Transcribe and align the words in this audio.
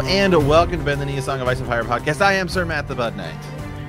Hello 0.00 0.12
and 0.12 0.48
welcome 0.48 0.78
to 0.78 0.84
Ben 0.84 0.98
the 0.98 1.04
Nia 1.04 1.20
Song 1.20 1.42
of 1.42 1.48
Ice 1.48 1.58
and 1.58 1.68
Fire 1.68 1.84
podcast. 1.84 2.22
I 2.22 2.32
am 2.32 2.48
Sir 2.48 2.64
Matt 2.64 2.88
the 2.88 2.94
Bud 2.94 3.18
Knight. 3.18 3.36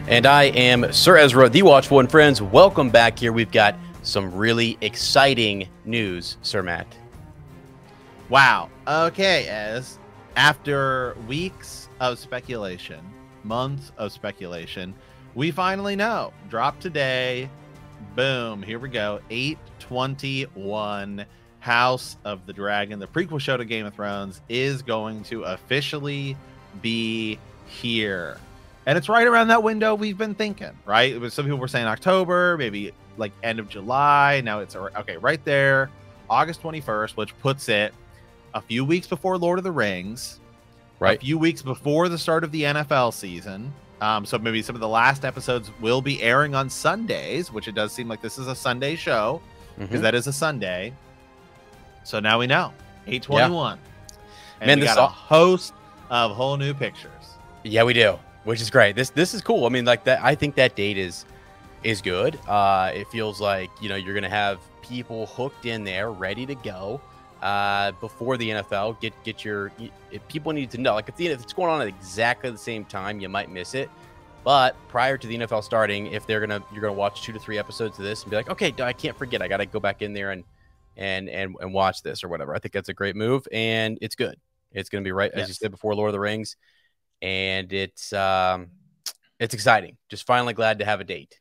And 0.10 0.26
I 0.26 0.44
am 0.48 0.92
Sir 0.92 1.16
Ezra, 1.16 1.48
the 1.48 1.62
Watchful. 1.62 2.02
And 2.02 2.12
friends, 2.12 2.42
welcome 2.42 2.90
back 2.90 3.18
here. 3.18 3.32
We've 3.32 3.50
got 3.50 3.78
some 4.02 4.36
really 4.36 4.78
exciting 4.82 5.70
news, 5.86 6.36
Sir 6.42 6.64
Matt. 6.64 6.86
Wow. 8.28 8.70
Okay, 8.86 9.48
as 9.48 10.00
after 10.36 11.16
weeks 11.30 11.88
of 12.02 12.20
speculation, 12.20 13.00
months 13.46 13.94
of 13.98 14.12
speculation, 14.12 14.94
we 15.34 15.50
finally 15.50 15.96
know. 15.96 16.34
Drop 16.50 16.78
today. 16.82 17.50
Boom. 18.18 18.62
Here 18.62 18.80
we 18.80 18.90
go. 18.90 19.22
821 19.30 21.26
House 21.62 22.18
of 22.26 22.46
the 22.46 22.54
Dragon, 22.54 23.00
the 23.00 23.08
prequel 23.08 23.40
show 23.40 23.56
to 23.56 23.64
Game 23.64 23.86
of 23.86 23.94
Thrones, 23.94 24.42
is 24.50 24.82
going 24.82 25.24
to 25.26 25.44
officially 25.44 26.36
be 26.82 27.40
here. 27.68 28.38
And 28.86 28.98
it's 28.98 29.08
right 29.08 29.28
around 29.28 29.50
that 29.50 29.62
window 29.64 29.94
we've 29.96 30.18
been 30.18 30.34
thinking, 30.36 30.72
right? 30.86 31.14
It 31.14 31.20
was 31.22 31.34
some 31.34 31.46
people 31.46 31.60
were 31.60 31.68
saying 31.68 31.86
October, 31.86 32.58
maybe 32.58 32.92
like 33.16 33.32
end 33.44 33.60
of 33.60 33.70
July. 33.70 34.42
Now 34.44 34.60
it's 34.60 34.76
okay, 34.76 35.18
right 35.18 35.44
there, 35.46 35.92
August 36.30 36.62
21st, 36.64 37.12
which 37.12 37.38
puts 37.40 37.70
it 37.70 37.94
a 38.56 38.62
few 38.62 38.84
weeks 38.84 39.06
before 39.08 39.38
Lord 39.38 39.60
of 39.60 39.64
the 39.64 39.72
Rings, 39.72 40.40
right? 41.00 41.18
A 41.18 41.22
few 41.22 41.38
weeks 41.38 41.62
before 41.62 42.10
the 42.10 42.18
start 42.18 42.44
of 42.44 42.52
the 42.52 42.64
NFL 42.64 43.14
season. 43.14 43.72
Um, 44.02 44.26
so 44.26 44.40
maybe 44.40 44.64
some 44.64 44.76
of 44.76 44.82
the 44.82 44.88
last 44.88 45.24
episodes 45.26 45.70
will 45.80 46.02
be 46.02 46.20
airing 46.24 46.56
on 46.56 46.68
Sundays, 46.72 47.52
which 47.52 47.68
it 47.68 47.76
does 47.76 47.92
seem 47.92 48.08
like 48.08 48.20
this 48.20 48.40
is 48.40 48.48
a 48.48 48.56
Sunday 48.56 48.96
show 48.96 49.40
because 49.78 50.00
Mhm. 50.00 50.02
that 50.04 50.16
is 50.16 50.26
a 50.26 50.34
Sunday. 50.34 50.92
So 52.04 52.20
now 52.20 52.40
we 52.40 52.48
know 52.48 52.74
821. 53.08 53.80
And 54.60 54.68
Man, 54.68 54.80
we 54.80 54.86
this 54.86 54.96
got 54.96 55.04
a 55.04 55.08
host 55.08 55.74
of 56.10 56.36
whole 56.36 56.58
new 56.58 56.74
pictures. 56.74 57.12
Yeah, 57.64 57.84
we 57.84 57.94
do, 57.94 58.18
which 58.44 58.62
is 58.62 58.70
great. 58.70 58.96
This 58.96 59.10
this 59.10 59.34
is 59.34 59.42
cool. 59.42 59.66
I 59.66 59.70
mean, 59.70 59.86
like 59.86 60.04
that. 60.06 60.24
I 60.24 60.36
think 60.36 60.56
that 60.56 60.76
date 60.76 60.98
is 60.98 61.26
is 61.84 62.02
good. 62.02 62.40
Uh, 62.48 62.92
it 62.94 63.08
feels 63.08 63.42
like 63.42 63.70
you 63.82 63.90
know 63.90 63.96
you're 63.96 64.14
gonna 64.14 64.30
have 64.30 64.60
people 64.82 65.26
hooked 65.28 65.66
in 65.66 65.84
there, 65.84 66.12
ready 66.12 66.46
to 66.46 66.56
go 66.56 67.02
uh, 67.42 67.92
before 67.94 68.38
the 68.38 68.50
NFL. 68.50 69.00
Get 69.00 69.14
get 69.24 69.44
your 69.44 69.72
if 70.12 70.28
people 70.28 70.52
need 70.54 70.70
to 70.72 70.78
know. 70.78 70.94
Like 70.94 71.10
if, 71.10 71.16
the, 71.16 71.28
if 71.28 71.42
it's 71.42 71.54
going 71.54 71.70
on 71.70 71.82
at 71.82 71.88
exactly 71.88 72.50
the 72.50 72.58
same 72.58 72.86
time, 72.86 73.20
you 73.20 73.30
might 73.30 73.50
miss 73.50 73.74
it. 73.74 73.90
But 74.44 74.76
prior 74.88 75.18
to 75.18 75.28
the 75.28 75.38
NFL 75.38 75.64
starting, 75.64 76.08
if 76.08 76.26
they're 76.26 76.40
gonna 76.40 76.64
you're 76.72 76.82
gonna 76.82 76.94
watch 76.94 77.22
two 77.24 77.34
to 77.34 77.40
three 77.40 77.58
episodes 77.58 77.98
of 78.00 78.06
this 78.06 78.24
and 78.24 78.32
be 78.32 78.38
like, 78.38 78.50
okay, 78.50 78.74
I 78.80 78.94
can't 78.94 79.18
forget. 79.18 79.42
I 79.42 79.48
got 79.48 79.58
to 79.58 79.66
go 79.66 79.80
back 79.80 80.02
in 80.02 80.14
there 80.14 80.32
and 80.32 80.44
and 81.02 81.30
and 81.30 81.56
and 81.60 81.74
watch 81.74 82.04
this 82.04 82.24
or 82.24 82.30
whatever. 82.30 82.56
I 82.56 82.60
think 82.60 82.74
that's 82.74 82.90
a 82.90 82.94
great 82.94 83.16
move, 83.16 83.48
and 83.52 83.98
it's 84.02 84.16
good. 84.16 84.36
It's 84.72 84.90
gonna 84.90 85.04
be 85.04 85.12
right 85.12 85.32
as 85.32 85.48
you 85.48 85.54
said 85.54 85.72
before, 85.72 85.96
Lord 85.96 86.10
of 86.10 86.14
the 86.14 86.20
Rings, 86.20 86.56
and 87.22 87.74
it's 87.74 88.14
um 88.14 88.68
it's 89.40 89.56
exciting. 89.56 89.98
Just 90.10 90.28
finally 90.28 90.54
glad 90.54 90.80
to 90.80 90.86
have 90.86 91.00
a 91.00 91.04
date. 91.04 91.40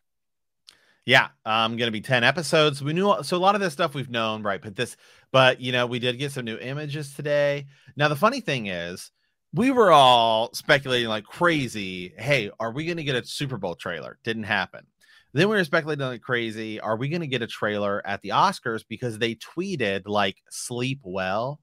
Yeah, 1.05 1.29
um, 1.45 1.77
going 1.77 1.89
to 1.89 1.93
be 1.93 2.01
ten 2.01 2.25
episodes. 2.25 2.83
We 2.83 2.93
knew 2.93 3.23
so 3.23 3.37
a 3.37 3.39
lot 3.39 3.55
of 3.55 3.61
this 3.61 3.73
stuff 3.73 3.95
we've 3.95 4.11
known, 4.11 4.43
right? 4.43 4.61
But 4.61 4.77
this, 4.77 4.97
but 5.33 5.61
you 5.61 5.73
know, 5.73 5.87
we 5.87 5.99
did 5.99 6.19
get 6.19 6.33
some 6.33 6.45
new 6.45 6.57
images 6.57 7.15
today. 7.15 7.67
Now 7.97 8.09
the 8.09 8.17
funny 8.17 8.41
thing 8.41 8.67
is, 8.67 9.11
we 9.53 9.71
were 9.71 9.91
all 9.91 10.51
speculating 10.55 11.09
like 11.09 11.25
crazy. 11.25 12.15
Hey, 12.17 12.51
are 12.61 12.71
we 12.73 12.85
going 12.85 12.99
to 12.99 13.05
get 13.05 13.17
a 13.17 13.27
Super 13.27 13.57
Bowl 13.57 13.75
trailer? 13.75 14.19
Didn't 14.25 14.45
happen. 14.45 14.87
Then 15.33 15.49
we 15.49 15.57
were 15.57 15.65
speculating 15.65 16.05
like 16.07 16.23
crazy. 16.23 16.81
Are 16.81 16.97
we 16.97 17.09
going 17.09 17.21
to 17.21 17.27
get 17.27 17.43
a 17.43 17.47
trailer 17.47 18.05
at 18.07 18.21
the 18.23 18.31
Oscars 18.31 18.85
because 18.89 19.19
they 19.19 19.37
tweeted 19.37 20.03
like 20.07 20.37
"sleep 20.51 21.01
well"? 21.05 21.61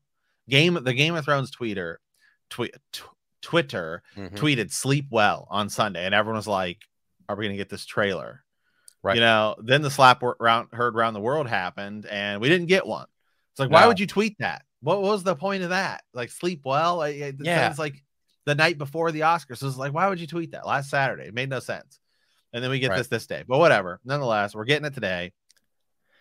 Game 0.50 0.76
the 0.82 0.94
Game 0.94 1.16
of 1.16 1.26
Thrones 1.26 1.52
tweeter, 1.52 1.98
tweet, 2.50 2.74
tw- 2.94 3.04
Twitter 3.42 4.04
Mhm. 4.16 4.32
tweeted 4.36 4.72
"sleep 4.72 5.08
well" 5.12 5.48
on 5.50 5.70
Sunday, 5.70 6.06
and 6.06 6.16
everyone 6.16 6.38
was 6.38 6.48
like, 6.48 6.80
"Are 7.28 7.36
we 7.36 7.46
going 7.46 7.54
to 7.54 7.58
get 7.58 7.70
this 7.70 7.86
trailer?" 7.86 8.44
Right. 9.04 9.16
You 9.16 9.22
know, 9.22 9.56
then 9.62 9.82
the 9.82 9.92
slap 9.92 10.22
round 10.40 10.70
heard 10.74 10.96
around 10.96 11.14
the 11.14 11.22
world 11.22 11.48
happened, 11.48 12.06
and 12.08 12.42
we 12.42 12.50
didn't 12.50 12.68
get 12.68 12.86
one. 12.86 13.06
It's 13.52 13.60
like, 13.60 13.70
why 13.70 13.86
would 13.88 14.00
you 14.00 14.08
tweet 14.08 14.38
that? 14.40 14.64
What 14.82 15.02
was 15.02 15.24
the 15.24 15.36
point 15.36 15.64
of 15.64 15.70
that? 15.70 16.04
Like, 16.14 16.30
sleep 16.30 16.62
well. 16.66 17.02
It, 17.04 17.16
it 17.16 17.36
Yeah. 17.40 17.68
sounds 17.68 17.80
like 17.80 18.04
the 18.46 18.56
night 18.56 18.78
before 18.78 19.12
the 19.12 19.22
Oscars. 19.22 19.58
So 19.58 19.68
it's 19.68 19.78
like, 19.78 19.94
why 19.94 20.08
would 20.10 20.20
you 20.20 20.28
tweet 20.28 20.52
that 20.52 20.66
last 20.68 20.90
Saturday? 20.90 21.26
It 21.28 21.34
made 21.34 21.50
no 21.50 21.60
sense. 21.60 22.00
And 22.54 22.64
then 22.64 22.72
we 22.72 22.80
get 22.80 22.92
Right. 22.92 22.98
this 22.98 23.08
this 23.08 23.28
day, 23.28 23.44
but 23.48 23.60
whatever. 23.60 24.00
Nonetheless, 24.06 24.56
we're 24.56 24.66
getting 24.66 24.86
it 24.86 24.94
today. 24.94 25.34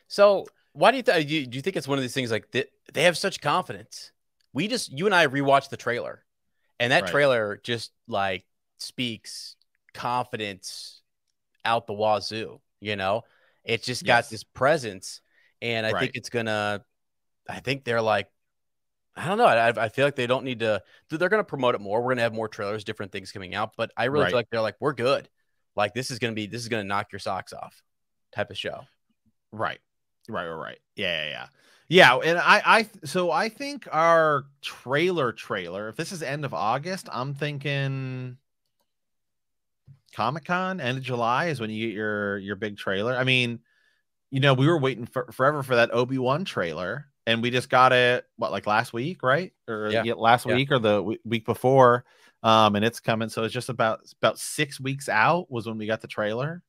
So 0.08 0.46
why 0.72 0.90
do 0.90 0.96
you 0.96 1.02
think? 1.02 1.28
Do 1.28 1.34
you, 1.34 1.46
do 1.46 1.56
you 1.56 1.62
think 1.62 1.76
it's 1.76 1.88
one 1.88 1.98
of 1.98 2.02
these 2.02 2.14
things 2.14 2.30
like 2.30 2.50
th- 2.50 2.68
they 2.92 3.04
have 3.04 3.16
such 3.16 3.40
confidence? 3.40 4.12
We 4.52 4.68
just 4.68 4.92
you 4.92 5.06
and 5.06 5.14
I 5.14 5.26
rewatched 5.26 5.70
the 5.70 5.76
trailer, 5.76 6.24
and 6.78 6.92
that 6.92 7.02
Right. 7.02 7.10
trailer 7.10 7.60
just 7.62 7.92
like 8.08 8.44
speaks 8.78 9.56
confidence 9.94 11.02
out 11.64 11.86
the 11.86 11.94
wazoo. 11.94 12.60
You 12.80 12.96
know, 12.96 13.22
it's 13.64 13.86
just 13.86 14.04
got 14.04 14.28
this 14.28 14.44
presence, 14.44 15.20
and 15.62 15.86
I 15.86 15.92
Right. 15.92 16.00
think 16.00 16.12
it's 16.16 16.28
gonna. 16.28 16.84
I 17.48 17.60
think 17.60 17.84
they're 17.84 18.02
like. 18.02 18.28
I 19.18 19.28
don't 19.28 19.38
know. 19.38 19.46
I, 19.46 19.68
I 19.68 19.88
feel 19.88 20.04
like 20.04 20.14
they 20.14 20.26
don't 20.26 20.44
need 20.44 20.60
to. 20.60 20.82
They're 21.08 21.30
to 21.30 21.42
promote 21.42 21.74
it 21.74 21.80
more. 21.80 22.02
We're 22.02 22.14
to 22.16 22.20
have 22.20 22.34
more 22.34 22.48
trailers, 22.48 22.84
different 22.84 23.12
things 23.12 23.32
coming 23.32 23.54
out. 23.54 23.72
But 23.74 23.90
I 23.96 24.04
really 24.04 24.26
feel 24.26 24.38
like 24.38 24.50
they're 24.50 24.60
like, 24.60 24.76
we're 24.78 24.92
good. 24.92 25.26
Like 25.76 25.94
this 25.94 26.10
is 26.10 26.18
going 26.18 26.32
to 26.32 26.34
be, 26.34 26.46
this 26.46 26.62
is 26.62 26.68
going 26.68 26.82
to 26.82 26.88
knock 26.88 27.12
your 27.12 27.18
socks 27.20 27.52
off, 27.52 27.82
type 28.32 28.50
of 28.50 28.58
show. 28.58 28.80
Right. 29.52 29.78
Right, 30.28 30.46
right, 30.48 30.54
right. 30.54 30.78
Yeah, 30.96 31.24
yeah, 31.24 31.30
yeah. 31.30 31.46
Yeah, 31.88 32.16
and 32.16 32.36
I 32.36 32.62
I 32.64 32.88
so 33.04 33.30
I 33.30 33.48
think 33.48 33.86
our 33.92 34.46
trailer 34.60 35.30
trailer, 35.30 35.88
if 35.88 35.94
this 35.94 36.10
is 36.10 36.20
end 36.20 36.44
of 36.44 36.52
August, 36.52 37.08
I'm 37.12 37.32
thinking 37.32 38.38
Comic-Con, 40.12 40.80
end 40.80 40.98
of 40.98 41.04
July 41.04 41.46
is 41.46 41.60
when 41.60 41.70
you 41.70 41.86
get 41.86 41.94
your 41.94 42.38
your 42.38 42.56
big 42.56 42.76
trailer. 42.76 43.16
I 43.16 43.22
mean, 43.22 43.60
you 44.32 44.40
know, 44.40 44.54
we 44.54 44.66
were 44.66 44.78
waiting 44.78 45.06
for 45.06 45.30
forever 45.30 45.62
for 45.62 45.76
that 45.76 45.92
Obi-Wan 45.92 46.44
trailer, 46.44 47.06
and 47.24 47.40
we 47.40 47.50
just 47.50 47.68
got 47.70 47.92
it 47.92 48.24
what 48.36 48.50
like 48.50 48.66
last 48.66 48.92
week, 48.92 49.22
right? 49.22 49.52
Or 49.68 49.88
Yeah. 49.90 50.02
yeah, 50.04 50.14
last 50.14 50.44
Yeah. 50.46 50.56
week 50.56 50.72
or 50.72 50.80
the 50.80 50.96
w- 50.96 51.18
week 51.24 51.44
before. 51.46 52.04
Um, 52.42 52.76
and 52.76 52.84
it's 52.84 53.00
coming. 53.00 53.28
So 53.28 53.44
it's 53.44 53.54
just 53.54 53.68
about 53.68 54.00
about 54.20 54.38
six 54.38 54.80
weeks 54.80 55.08
out 55.08 55.50
was 55.50 55.66
when 55.66 55.78
we 55.78 55.86
got 55.86 56.00
the 56.00 56.08
trailer. 56.08 56.62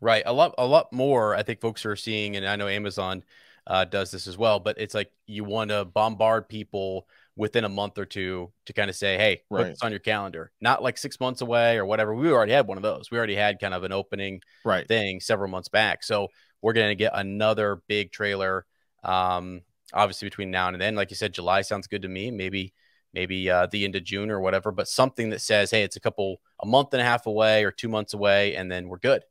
Right. 0.00 0.22
A 0.24 0.32
lot, 0.32 0.54
a 0.56 0.66
lot 0.66 0.92
more. 0.92 1.34
I 1.34 1.42
think 1.42 1.60
folks 1.60 1.84
are 1.84 1.96
seeing, 1.96 2.36
and 2.36 2.46
I 2.46 2.56
know 2.56 2.68
Amazon 2.68 3.22
uh, 3.66 3.84
does 3.84 4.10
this 4.10 4.26
as 4.26 4.38
well. 4.38 4.58
But 4.58 4.78
it's 4.78 4.94
like 4.94 5.10
you 5.26 5.44
want 5.44 5.70
to 5.70 5.84
bombard 5.84 6.48
people 6.48 7.06
within 7.36 7.64
a 7.64 7.68
month 7.68 7.98
or 7.98 8.06
two 8.06 8.50
to 8.66 8.72
kind 8.72 8.88
of 8.88 8.96
say, 8.96 9.18
"Hey, 9.18 9.42
put 9.50 9.66
this 9.66 9.82
on 9.82 9.90
your 9.90 10.00
calendar." 10.00 10.52
Not 10.60 10.82
like 10.82 10.96
six 10.96 11.20
months 11.20 11.42
away 11.42 11.76
or 11.76 11.84
whatever. 11.84 12.14
We 12.14 12.30
already 12.30 12.52
had 12.52 12.66
one 12.66 12.78
of 12.78 12.82
those. 12.82 13.10
We 13.10 13.18
already 13.18 13.36
had 13.36 13.60
kind 13.60 13.74
of 13.74 13.84
an 13.84 13.92
opening 13.92 14.40
Right. 14.64 14.88
thing 14.88 15.20
several 15.20 15.50
months 15.50 15.68
back. 15.68 16.02
So 16.02 16.28
we're 16.62 16.72
going 16.72 16.88
to 16.88 16.94
get 16.94 17.12
another 17.14 17.82
big 17.88 18.12
trailer. 18.12 18.64
Um, 19.02 19.62
obviously 19.92 20.26
between 20.26 20.50
now 20.50 20.68
and 20.68 20.80
then, 20.80 20.94
like 20.94 21.10
you 21.10 21.16
said, 21.16 21.34
July 21.34 21.62
sounds 21.62 21.86
good 21.86 22.02
to 22.02 22.08
me. 22.08 22.30
Maybe, 22.30 22.72
maybe 23.12 23.50
uh, 23.50 23.66
the 23.66 23.84
end 23.84 23.96
of 23.96 24.04
June 24.04 24.30
or 24.30 24.40
whatever. 24.40 24.70
But 24.72 24.88
something 24.88 25.30
that 25.30 25.40
says, 25.40 25.70
"Hey, 25.70 25.82
it's 25.82 25.96
a 25.96 26.00
couple, 26.00 26.40
a 26.62 26.66
month 26.66 26.92
and 26.94 27.00
a 27.00 27.04
half 27.04 27.26
away 27.26 27.64
or 27.64 27.70
two 27.70 27.88
months 27.88 28.14
away, 28.14 28.56
and 28.56 28.70
then 28.70 28.88
we're 28.88 28.98
good." 28.98 29.22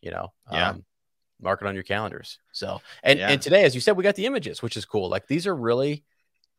You 0.00 0.10
know. 0.10 0.32
Yeah. 0.52 0.70
Um, 0.70 0.84
mark 1.40 1.60
it 1.60 1.66
on 1.68 1.74
your 1.74 1.82
calendars. 1.84 2.38
So, 2.52 2.80
and 3.02 3.18
Yeah. 3.18 3.30
and 3.30 3.42
today, 3.42 3.64
as 3.64 3.74
you 3.74 3.80
said, 3.80 3.96
we 3.96 4.04
got 4.04 4.14
the 4.14 4.26
images, 4.26 4.62
which 4.62 4.76
is 4.76 4.84
cool. 4.84 5.08
Like 5.08 5.26
these 5.26 5.46
are 5.46 5.54
really 5.54 6.04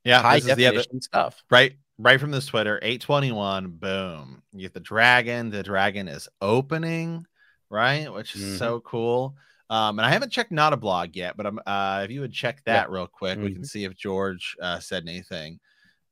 Yeah, 0.04 0.22
high 0.22 0.36
this 0.36 0.48
is 0.50 0.56
the 0.58 0.68
other 0.68 0.78
definition 0.78 1.02
stuff. 1.02 1.44
right 1.50 1.74
right 1.98 2.20
from 2.20 2.30
the 2.32 2.42
twitter 2.42 2.78
821 2.82 3.70
boom 3.70 4.44
you 4.52 4.62
get 4.64 4.74
the 4.74 4.82
dragon 4.82 5.50
the 5.50 5.64
dragon 5.64 6.10
is 6.10 6.28
opening 6.42 7.26
right 7.70 8.12
which 8.14 8.36
is 8.36 8.42
Mhm. 8.42 8.58
so 8.58 8.80
cool 8.82 9.38
um 9.70 9.98
and 9.98 10.06
i 10.06 10.10
haven't 10.10 10.30
checked 10.32 10.52
not 10.52 10.74
a 10.74 10.78
blog 10.78 11.16
yet 11.16 11.38
but 11.38 11.46
i'm 11.46 11.58
uh 11.66 12.02
if 12.04 12.12
you 12.12 12.20
would 12.20 12.34
check 12.34 12.62
that 12.66 12.90
real 12.90 13.08
quick 13.08 13.40
we 13.40 13.50
can 13.54 13.62
Mhm. 13.62 13.66
see 13.70 13.86
if 13.86 13.96
george 13.96 14.58
uh 14.62 14.78
said 14.78 15.04
anything 15.08 15.58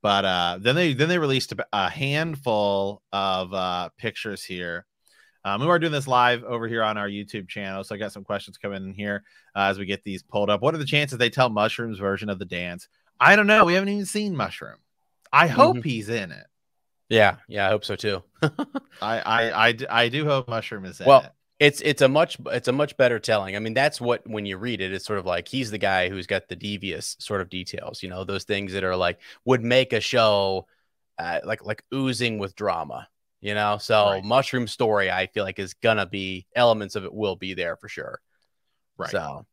but 0.04 0.24
uh 0.26 0.60
then 0.62 0.76
they 0.76 0.94
then 0.94 1.10
they 1.10 1.18
released 1.18 1.54
a, 1.74 1.90
handful 1.90 3.02
of 3.12 3.52
uh 3.54 3.90
pictures 3.98 4.44
here 4.44 4.86
um, 5.46 5.60
we 5.60 5.68
are 5.68 5.80
doing 5.80 5.92
this 5.92 6.08
live 6.08 6.44
over 6.46 6.70
here 6.70 6.84
on 6.84 6.98
our 6.98 7.10
YouTube 7.10 7.50
channel, 7.50 7.84
so 7.84 7.94
I 7.94 7.98
got 7.98 8.14
some 8.14 8.24
questions 8.24 8.58
coming 8.58 8.82
in 8.82 8.94
here 8.94 9.24
uh, 9.56 9.64
as 9.64 9.78
we 9.78 9.86
get 9.86 10.02
these 10.06 10.24
pulled 10.24 10.50
up. 10.50 10.62
What 10.62 10.74
are 10.74 10.78
the 10.78 10.86
chances 10.86 11.18
they 11.18 11.30
tell 11.30 11.50
Mushroom's 11.50 12.00
version 12.00 12.30
of 12.30 12.40
the 12.40 12.46
dance? 12.46 12.88
I 13.20 13.36
don't 13.36 13.48
know. 13.48 13.66
We 13.66 13.74
haven't 13.74 13.90
even 13.90 14.06
seen 14.06 14.38
Mushroom. 14.38 14.78
I 15.34 15.48
hope 15.48 15.76
Mhm. 15.76 15.84
he's 15.84 16.08
in 16.08 16.32
it. 16.32 16.46
Yeah, 17.10 17.38
yeah, 17.50 17.68
I 17.68 17.70
hope 17.72 17.84
so 17.84 17.98
too. 17.98 18.24
I 19.02 19.52
I 19.52 19.78
I 19.90 20.08
do 20.10 20.24
hope 20.24 20.48
Mushroom 20.48 20.86
is 20.86 21.02
in 21.02 21.08
Well, 21.08 21.24
it. 21.24 21.32
It's 21.64 21.80
it's 21.80 22.02
a 22.02 22.10
much 22.10 22.38
it's 22.48 22.68
a 22.68 22.74
much 22.74 22.98
better 22.98 23.20
telling. 23.20 23.56
I 23.56 23.60
mean, 23.60 23.74
that's 23.74 24.02
what 24.02 24.28
when 24.28 24.46
you 24.46 24.58
read 24.58 24.82
it, 24.82 24.92
it's 24.92 25.06
sort 25.06 25.18
of 25.18 25.26
like 25.26 25.48
he's 25.48 25.72
the 25.72 25.78
guy 25.78 26.10
who's 26.10 26.28
got 26.28 26.50
the 26.50 26.58
devious 26.58 27.16
sort 27.20 27.40
of 27.40 27.50
details. 27.50 28.04
You 28.04 28.10
know, 28.10 28.26
those 28.26 28.44
things 28.44 28.74
that 28.74 28.84
are 28.84 28.98
like 28.98 29.20
would 29.46 29.64
make 29.64 29.94
a 29.94 30.02
show 30.02 30.68
uh, 31.18 31.40
like 31.46 31.64
like 31.64 31.82
oozing 31.94 32.38
with 32.38 32.54
drama. 32.58 33.08
You 33.40 33.54
know, 33.54 33.78
so 33.78 34.12
Right. 34.12 34.24
mushroom 34.24 34.68
story, 34.68 35.10
I 35.10 35.28
feel 35.28 35.46
like 35.46 35.58
is 35.58 35.74
gonna 35.74 36.06
be 36.06 36.48
elements 36.54 36.98
of 36.98 37.06
it 37.06 37.14
will 37.14 37.38
be 37.38 37.54
there 37.54 37.78
for 37.78 37.88
sure. 37.88 38.20
Right. 38.98 39.12
So, 39.12 39.46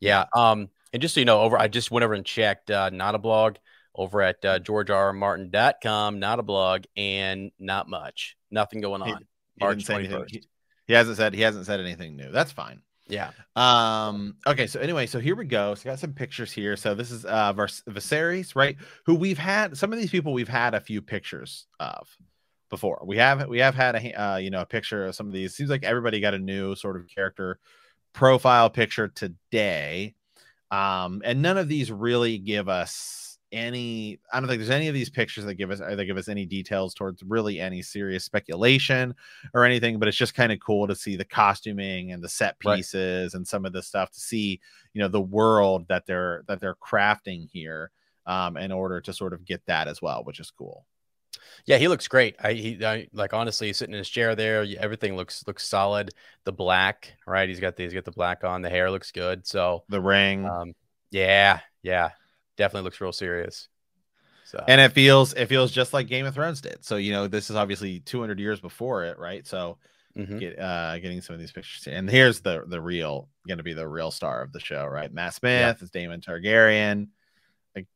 yeah. 0.00 0.24
Um, 0.34 0.70
and 0.94 1.02
just 1.02 1.14
so 1.14 1.20
you 1.20 1.26
know, 1.26 1.42
over 1.42 1.58
I 1.58 1.68
just 1.68 1.90
went 1.90 2.02
over 2.02 2.14
and 2.14 2.24
checked 2.24 2.70
uh, 2.70 2.88
not 2.88 3.14
a 3.14 3.18
blog 3.18 3.56
over 3.94 4.22
at 4.22 4.42
uh, 4.42 4.58
georgerrmartin.com. 4.60 6.18
Not 6.18 6.38
a 6.38 6.42
blog 6.42 6.84
and 6.96 7.50
not 7.58 7.90
much. 7.90 8.38
Nothing 8.50 8.80
going 8.80 9.02
on. 9.02 9.26
He, 9.56 9.66
he, 9.66 10.40
he, 10.40 10.48
he 10.88 10.94
hasn't 10.94 11.16
said 11.16 11.34
he 11.34 11.42
hasn't 11.42 11.66
said 11.66 11.78
anything 11.78 12.16
new. 12.16 12.32
That's 12.32 12.50
fine. 12.50 12.82
Yeah. 13.06 13.30
Um. 13.54 14.36
Okay. 14.46 14.66
So 14.66 14.80
anyway, 14.80 15.06
so 15.06 15.20
here 15.20 15.36
we 15.36 15.44
go. 15.44 15.74
So 15.74 15.88
got 15.88 15.98
some 15.98 16.12
pictures 16.12 16.52
here. 16.52 16.76
So 16.76 16.94
this 16.94 17.10
is 17.10 17.24
uh 17.24 17.52
Vers- 17.52 17.82
Viserys, 17.88 18.56
right? 18.56 18.76
Who 19.06 19.14
we've 19.14 19.38
had 19.38 19.76
some 19.76 19.92
of 19.92 19.98
these 19.98 20.10
people 20.10 20.32
we've 20.32 20.48
had 20.48 20.74
a 20.74 20.80
few 20.80 21.00
pictures 21.00 21.66
of 21.78 22.08
before. 22.70 23.02
We 23.04 23.18
have 23.18 23.46
we 23.48 23.58
have 23.58 23.74
had 23.74 23.96
a 23.96 24.20
uh, 24.20 24.36
you 24.38 24.50
know 24.50 24.62
a 24.62 24.66
picture 24.66 25.06
of 25.06 25.14
some 25.14 25.26
of 25.26 25.32
these. 25.32 25.54
Seems 25.54 25.70
like 25.70 25.84
everybody 25.84 26.20
got 26.20 26.34
a 26.34 26.38
new 26.38 26.74
sort 26.74 26.96
of 26.96 27.08
character 27.08 27.58
profile 28.12 28.70
picture 28.70 29.08
today. 29.08 30.14
Um, 30.70 31.22
and 31.24 31.40
none 31.40 31.56
of 31.56 31.68
these 31.68 31.90
really 31.90 32.36
give 32.38 32.68
us 32.68 33.27
any 33.52 34.18
i 34.32 34.38
don't 34.38 34.48
think 34.48 34.58
there's 34.58 34.70
any 34.70 34.88
of 34.88 34.94
these 34.94 35.08
pictures 35.08 35.44
that 35.44 35.54
give 35.54 35.70
us 35.70 35.78
that 35.78 36.04
give 36.04 36.16
us 36.16 36.28
any 36.28 36.44
details 36.44 36.92
towards 36.92 37.22
really 37.22 37.58
any 37.58 37.80
serious 37.80 38.24
speculation 38.24 39.14
or 39.54 39.64
anything 39.64 39.98
but 39.98 40.06
it's 40.06 40.16
just 40.16 40.34
kind 40.34 40.52
of 40.52 40.60
cool 40.60 40.86
to 40.86 40.94
see 40.94 41.16
the 41.16 41.24
costuming 41.24 42.12
and 42.12 42.22
the 42.22 42.28
set 42.28 42.58
pieces 42.58 43.32
right. 43.32 43.38
and 43.38 43.46
some 43.46 43.64
of 43.64 43.72
the 43.72 43.82
stuff 43.82 44.10
to 44.10 44.20
see 44.20 44.60
you 44.92 45.00
know 45.00 45.08
the 45.08 45.20
world 45.20 45.86
that 45.88 46.04
they're 46.06 46.42
that 46.46 46.60
they're 46.60 46.76
crafting 46.76 47.48
here 47.50 47.90
um 48.26 48.56
in 48.56 48.70
order 48.70 49.00
to 49.00 49.12
sort 49.12 49.32
of 49.32 49.44
get 49.44 49.64
that 49.66 49.88
as 49.88 50.02
well 50.02 50.22
which 50.24 50.40
is 50.40 50.50
cool 50.50 50.84
yeah, 51.66 51.78
he 51.78 51.88
looks 51.88 52.08
great. 52.08 52.36
I, 52.42 52.52
he, 52.52 52.84
I 52.84 53.08
like 53.12 53.32
honestly 53.32 53.72
sitting 53.72 53.94
in 53.94 53.98
his 53.98 54.08
chair 54.08 54.34
there. 54.34 54.66
Everything 54.78 55.16
looks 55.16 55.46
looks 55.46 55.66
solid. 55.66 56.10
The 56.44 56.52
black, 56.52 57.14
right? 57.26 57.48
He's 57.48 57.60
got 57.60 57.76
the 57.76 57.84
he's 57.84 57.94
got 57.94 58.04
the 58.04 58.10
black 58.10 58.44
on. 58.44 58.62
The 58.62 58.70
hair 58.70 58.90
looks 58.90 59.12
good. 59.12 59.46
So 59.46 59.84
the 59.88 60.00
ring. 60.00 60.46
Um, 60.46 60.74
yeah, 61.10 61.60
yeah 61.82 62.10
definitely 62.58 62.84
looks 62.84 63.00
real 63.00 63.12
serious. 63.12 63.68
So. 64.44 64.62
And 64.66 64.80
it 64.80 64.92
feels 64.92 65.34
it 65.34 65.46
feels 65.46 65.70
just 65.70 65.92
like 65.92 66.06
Game 66.06 66.26
of 66.26 66.34
Thrones 66.34 66.60
did. 66.60 66.84
So 66.84 66.96
you 66.96 67.12
know 67.12 67.26
this 67.26 67.50
is 67.50 67.56
obviously 67.56 68.00
200 68.00 68.38
years 68.38 68.60
before 68.60 69.04
it, 69.04 69.18
right? 69.18 69.46
So 69.46 69.78
mm-hmm. 70.16 70.38
get, 70.38 70.58
uh, 70.58 70.98
getting 70.98 71.20
some 71.20 71.34
of 71.34 71.40
these 71.40 71.52
pictures, 71.52 71.86
and 71.86 72.08
here's 72.10 72.40
the 72.40 72.64
the 72.66 72.80
real 72.80 73.28
going 73.46 73.58
to 73.58 73.64
be 73.64 73.74
the 73.74 73.86
real 73.86 74.10
star 74.10 74.42
of 74.42 74.52
the 74.52 74.60
show, 74.60 74.86
right? 74.86 75.12
Matt 75.12 75.34
Smith 75.34 75.76
yeah. 75.78 75.84
is 75.84 75.90
Daemon 75.90 76.20
Targaryen. 76.20 77.08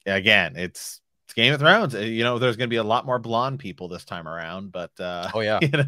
Again, 0.06 0.55
it's 0.56 1.00
it's 1.25 1.35
Game 1.35 1.55
of 1.55 1.61
Thrones. 1.61 1.94
Uh, 1.94 2.00
you 2.00 2.23
know, 2.23 2.38
there's 2.38 2.56
going 2.56 2.69
to 2.69 2.73
be 2.73 2.76
a 2.76 2.85
lot 2.85 3.06
more 3.06 3.19
blonde 3.19 3.58
people 3.58 3.88
this 3.88 4.05
time 4.05 4.29
around, 4.29 4.73
but 4.73 4.91
uh, 5.00 5.31
oh 5.35 5.41
yeah, 5.41 5.58
you 5.62 5.69
know. 5.69 5.85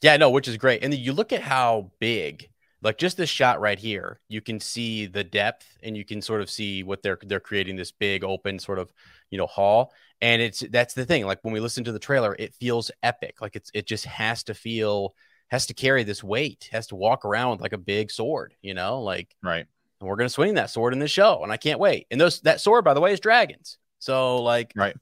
yeah, 0.00 0.16
no, 0.16 0.30
which 0.30 0.48
is 0.48 0.56
great. 0.56 0.82
And 0.82 0.94
you 0.94 1.12
look 1.12 1.34
at 1.34 1.42
how 1.42 1.90
big 1.98 2.48
like 2.82 2.98
just 2.98 3.16
this 3.16 3.30
shot 3.30 3.60
right 3.60 3.78
here, 3.78 4.20
you 4.28 4.40
can 4.40 4.58
see 4.58 5.06
the 5.06 5.24
depth 5.24 5.78
and 5.82 5.96
you 5.96 6.04
can 6.04 6.20
sort 6.20 6.40
of 6.40 6.50
see 6.50 6.82
what 6.82 7.02
they're 7.02 7.18
they're 7.22 7.40
creating 7.40 7.76
this 7.76 7.92
big 7.92 8.24
open 8.24 8.58
sort 8.58 8.78
of 8.78 8.92
you 9.30 9.38
know 9.38 9.46
hall. 9.46 9.92
And 10.20 10.42
it's 10.42 10.60
that's 10.70 10.94
the 10.94 11.06
thing. 11.06 11.24
Like 11.24 11.38
when 11.42 11.54
we 11.54 11.60
listen 11.60 11.84
to 11.84 11.92
the 11.92 11.98
trailer, 11.98 12.36
it 12.38 12.54
feels 12.54 12.90
epic. 13.02 13.40
Like 13.40 13.56
it's 13.56 13.70
it 13.74 13.86
just 13.86 14.04
has 14.06 14.42
to 14.44 14.54
feel 14.54 15.14
has 15.48 15.66
to 15.66 15.74
carry 15.74 16.02
this 16.02 16.24
weight, 16.24 16.68
has 16.72 16.86
to 16.88 16.96
walk 16.96 17.24
around 17.24 17.52
with 17.52 17.60
like 17.60 17.72
a 17.72 17.78
big 17.78 18.10
sword, 18.10 18.54
you 18.62 18.74
know, 18.74 19.00
like 19.00 19.34
right. 19.42 19.66
And 20.00 20.08
we're 20.08 20.16
gonna 20.16 20.28
swing 20.28 20.54
that 20.54 20.70
sword 20.70 20.92
in 20.92 20.98
the 20.98 21.08
show, 21.08 21.42
and 21.42 21.52
I 21.52 21.56
can't 21.56 21.78
wait. 21.78 22.06
And 22.10 22.20
those 22.20 22.40
that 22.40 22.60
sword, 22.60 22.84
by 22.84 22.94
the 22.94 23.00
way, 23.00 23.12
is 23.12 23.20
dragons. 23.20 23.78
So 24.00 24.42
like 24.42 24.72
right. 24.74 24.96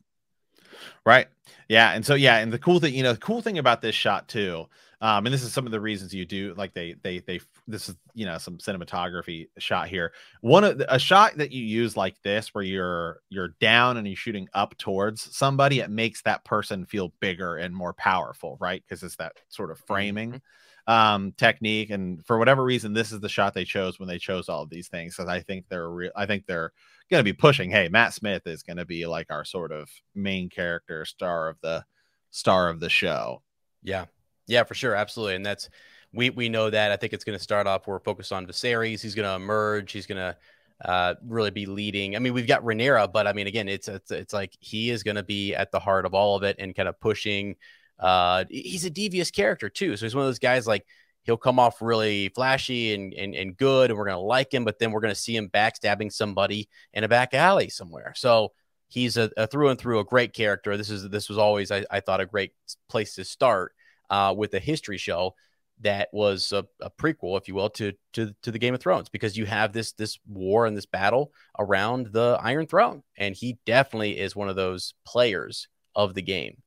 Right. 1.04 1.28
Yeah. 1.68 1.92
And 1.92 2.04
so 2.04 2.14
yeah, 2.14 2.38
and 2.38 2.52
the 2.52 2.58
cool 2.58 2.80
thing, 2.80 2.94
you 2.94 3.02
know, 3.02 3.12
the 3.12 3.18
cool 3.18 3.42
thing 3.42 3.58
about 3.58 3.80
this 3.80 3.94
shot 3.94 4.28
too 4.28 4.66
um, 5.02 5.26
and 5.26 5.32
this 5.32 5.42
is 5.42 5.52
some 5.52 5.64
of 5.64 5.72
the 5.72 5.80
reasons 5.80 6.12
you 6.12 6.26
do 6.26 6.54
like 6.56 6.74
they 6.74 6.94
they 7.02 7.20
they 7.20 7.40
this 7.66 7.88
is 7.88 7.96
you 8.14 8.26
know 8.26 8.36
some 8.38 8.58
cinematography 8.58 9.48
shot 9.58 9.88
here. 9.88 10.12
One 10.42 10.64
of 10.64 10.78
the, 10.78 10.94
a 10.94 10.98
shot 10.98 11.38
that 11.38 11.52
you 11.52 11.64
use 11.64 11.96
like 11.96 12.20
this 12.22 12.54
where 12.54 12.64
you're 12.64 13.20
you're 13.30 13.54
down 13.60 13.96
and 13.96 14.06
you're 14.06 14.16
shooting 14.16 14.48
up 14.52 14.76
towards 14.76 15.34
somebody, 15.34 15.80
it 15.80 15.90
makes 15.90 16.22
that 16.22 16.44
person 16.44 16.84
feel 16.84 17.12
bigger 17.20 17.56
and 17.56 17.74
more 17.74 17.94
powerful, 17.94 18.58
right? 18.60 18.82
Because 18.86 19.02
it's 19.02 19.16
that 19.16 19.32
sort 19.48 19.70
of 19.70 19.78
framing. 19.86 20.30
Mm-hmm 20.30 20.38
um 20.86 21.32
technique 21.36 21.90
and 21.90 22.24
for 22.24 22.38
whatever 22.38 22.64
reason 22.64 22.92
this 22.92 23.12
is 23.12 23.20
the 23.20 23.28
shot 23.28 23.54
they 23.54 23.64
chose 23.64 24.00
when 24.00 24.08
they 24.08 24.18
chose 24.18 24.48
all 24.48 24.62
of 24.62 24.70
these 24.70 24.88
things 24.88 25.14
because 25.14 25.28
i 25.28 25.38
think 25.38 25.64
they're 25.68 25.90
real 25.90 26.10
i 26.16 26.24
think 26.24 26.46
they're 26.46 26.72
going 27.10 27.20
to 27.20 27.24
be 27.24 27.34
pushing 27.34 27.70
hey 27.70 27.88
matt 27.88 28.14
smith 28.14 28.46
is 28.46 28.62
going 28.62 28.76
to 28.76 28.86
be 28.86 29.06
like 29.06 29.26
our 29.30 29.44
sort 29.44 29.72
of 29.72 29.90
main 30.14 30.48
character 30.48 31.04
star 31.04 31.48
of 31.48 31.60
the 31.60 31.84
star 32.30 32.70
of 32.70 32.80
the 32.80 32.88
show 32.88 33.42
yeah 33.82 34.06
yeah, 34.50 34.64
for 34.64 34.74
sure, 34.74 34.94
absolutely, 34.94 35.36
and 35.36 35.46
that's 35.46 35.68
we 36.12 36.30
we 36.30 36.48
know 36.48 36.70
that. 36.70 36.92
I 36.92 36.96
think 36.96 37.12
it's 37.12 37.24
going 37.24 37.38
to 37.38 37.42
start 37.42 37.66
off. 37.66 37.86
We're 37.86 38.00
focused 38.00 38.32
on 38.32 38.46
Viserys. 38.46 39.00
He's 39.00 39.14
going 39.14 39.28
to 39.28 39.34
emerge. 39.34 39.92
He's 39.92 40.06
going 40.06 40.18
to 40.18 40.36
uh, 40.84 41.14
really 41.24 41.50
be 41.50 41.66
leading. 41.66 42.16
I 42.16 42.18
mean, 42.18 42.34
we've 42.34 42.46
got 42.46 42.62
Rhaenyra, 42.62 43.12
but 43.12 43.26
I 43.26 43.32
mean, 43.32 43.46
again, 43.46 43.68
it's 43.68 43.88
it's, 43.88 44.10
it's 44.10 44.32
like 44.32 44.56
he 44.60 44.90
is 44.90 45.02
going 45.02 45.16
to 45.16 45.22
be 45.22 45.54
at 45.54 45.70
the 45.70 45.78
heart 45.78 46.06
of 46.06 46.14
all 46.14 46.36
of 46.36 46.42
it 46.42 46.56
and 46.58 46.74
kind 46.74 46.88
of 46.88 46.98
pushing. 47.00 47.56
Uh, 47.98 48.44
he's 48.50 48.84
a 48.84 48.90
devious 48.90 49.30
character 49.30 49.68
too, 49.68 49.96
so 49.96 50.04
he's 50.04 50.14
one 50.14 50.22
of 50.22 50.28
those 50.28 50.38
guys 50.38 50.66
like 50.66 50.86
he'll 51.24 51.36
come 51.36 51.58
off 51.58 51.80
really 51.80 52.30
flashy 52.30 52.94
and 52.94 53.14
and, 53.14 53.34
and 53.34 53.56
good, 53.56 53.90
and 53.90 53.98
we're 53.98 54.06
going 54.06 54.16
to 54.16 54.20
like 54.20 54.52
him, 54.52 54.64
but 54.64 54.78
then 54.78 54.90
we're 54.90 55.00
going 55.00 55.14
to 55.14 55.20
see 55.20 55.36
him 55.36 55.48
backstabbing 55.48 56.12
somebody 56.12 56.68
in 56.92 57.04
a 57.04 57.08
back 57.08 57.34
alley 57.34 57.68
somewhere. 57.68 58.14
So 58.16 58.52
he's 58.88 59.16
a, 59.16 59.30
a, 59.36 59.46
through 59.46 59.68
and 59.68 59.78
through 59.78 60.00
a 60.00 60.04
great 60.04 60.32
character. 60.32 60.76
This 60.76 60.90
is 60.90 61.08
this 61.08 61.28
was 61.28 61.38
always 61.38 61.70
I, 61.70 61.84
I 61.90 62.00
thought 62.00 62.20
a 62.20 62.26
great 62.26 62.52
place 62.88 63.14
to 63.14 63.24
start 63.24 63.72
uh, 64.10 64.34
with 64.36 64.52
a 64.54 64.58
history 64.58 64.98
show 64.98 65.34
that 65.82 66.08
was 66.12 66.52
a, 66.52 66.66
a, 66.82 66.90
prequel, 66.90 67.38
if 67.38 67.48
you 67.48 67.54
will, 67.54 67.70
to, 67.70 67.92
to 68.12 68.34
to 68.42 68.50
the 68.50 68.58
Game 68.58 68.74
of 68.74 68.80
Thrones 68.80 69.08
because 69.08 69.36
you 69.36 69.46
have 69.46 69.72
this 69.72 69.92
this 69.92 70.18
war 70.28 70.66
and 70.66 70.76
this 70.76 70.86
battle 70.86 71.32
around 71.58 72.08
the 72.12 72.38
Iron 72.42 72.66
Throne, 72.66 73.02
and 73.16 73.34
he 73.34 73.58
definitely 73.64 74.18
is 74.18 74.36
one 74.36 74.48
of 74.48 74.56
those 74.56 74.94
players 75.06 75.68
of 75.94 76.14
the 76.14 76.22
game. 76.22 76.58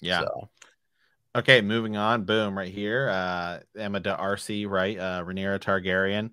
Yeah. 0.00 0.20
So. 0.20 0.48
Okay, 1.36 1.60
moving 1.60 1.96
on. 1.96 2.24
Boom, 2.24 2.56
right 2.56 2.72
here. 2.72 3.08
Uh, 3.10 3.60
Emma 3.76 4.00
D'Arcy, 4.00 4.66
right? 4.66 4.98
Uh, 4.98 5.22
Rhaenyra 5.24 5.60
Targaryen. 5.60 6.30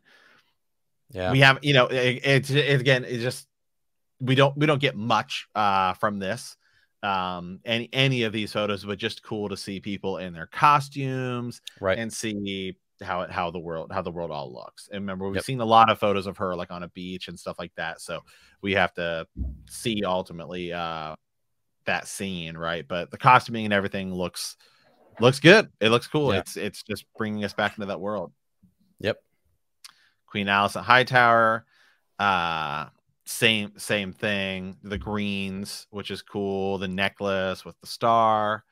Yeah, 1.11 1.31
we 1.31 1.41
have. 1.41 1.59
You 1.61 1.73
know, 1.73 1.87
it, 1.87 2.21
it's 2.23 2.49
it, 2.49 2.79
again. 2.79 3.03
It's 3.05 3.21
just 3.21 3.47
we 4.19 4.35
don't 4.35 4.55
we 4.57 4.65
don't 4.65 4.81
get 4.81 4.95
much 4.95 5.47
uh 5.53 5.93
from 5.95 6.19
this 6.19 6.55
um 7.05 7.59
any 7.65 7.88
any 7.93 8.24
of 8.24 8.33
these 8.33 8.51
photos 8.51 8.83
but 8.83 8.97
just 8.97 9.24
cool 9.24 9.47
to 9.47 9.55
see 9.55 9.79
people 9.79 10.17
in 10.17 10.33
their 10.33 10.47
costumes 10.47 11.62
right. 11.79 12.00
and 12.00 12.12
see 12.12 12.75
how 13.01 13.21
it 13.21 13.31
how 13.31 13.51
the 13.51 13.59
world 13.59 13.91
how 13.91 14.01
the 14.01 14.12
world 14.12 14.31
all 14.31 14.51
looks. 14.53 14.89
And 14.91 15.01
remember 15.01 15.25
we've 15.25 15.35
yep. 15.35 15.43
seen 15.43 15.62
a 15.62 15.65
lot 15.65 15.89
of 15.89 16.00
photos 16.00 16.27
of 16.27 16.38
her 16.38 16.55
like 16.55 16.71
on 16.71 16.83
a 16.83 16.88
beach 16.89 17.27
and 17.27 17.39
stuff 17.39 17.59
like 17.59 17.74
that 17.75 18.01
so 18.01 18.21
we 18.62 18.74
have 18.74 18.93
to 18.95 19.27
see 19.69 20.03
ultimately 20.05 20.74
uh 20.74 21.15
that 21.85 22.07
scene 22.07 22.57
right? 22.57 22.88
But 22.88 23.12
the 23.12 23.17
costuming 23.17 23.65
and 23.65 23.74
everything 23.74 24.13
looks 24.13 24.57
looks 25.19 25.39
good. 25.39 25.69
It 25.79 25.89
looks 25.89 26.07
cool. 26.07 26.33
Yeah. 26.33 26.39
it's 26.39 26.57
it's 26.57 26.83
just 26.83 27.05
bringing 27.17 27.43
us 27.43 27.53
back 27.53 27.77
into 27.77 27.88
that 27.88 28.01
world. 28.01 28.31
Yep. 29.00 29.21
Queen 30.27 30.47
Alicent 30.47 30.83
Hightower 30.83 31.65
uh 32.17 32.85
same 33.25 33.74
same 33.77 34.13
thing 34.13 34.77
the 34.84 34.98
greens 34.98 35.88
which 35.89 36.12
is 36.12 36.22
cool 36.22 36.77
the 36.77 36.88
necklace 36.88 37.65
with 37.65 37.79
the 37.82 37.88
star 37.88 38.63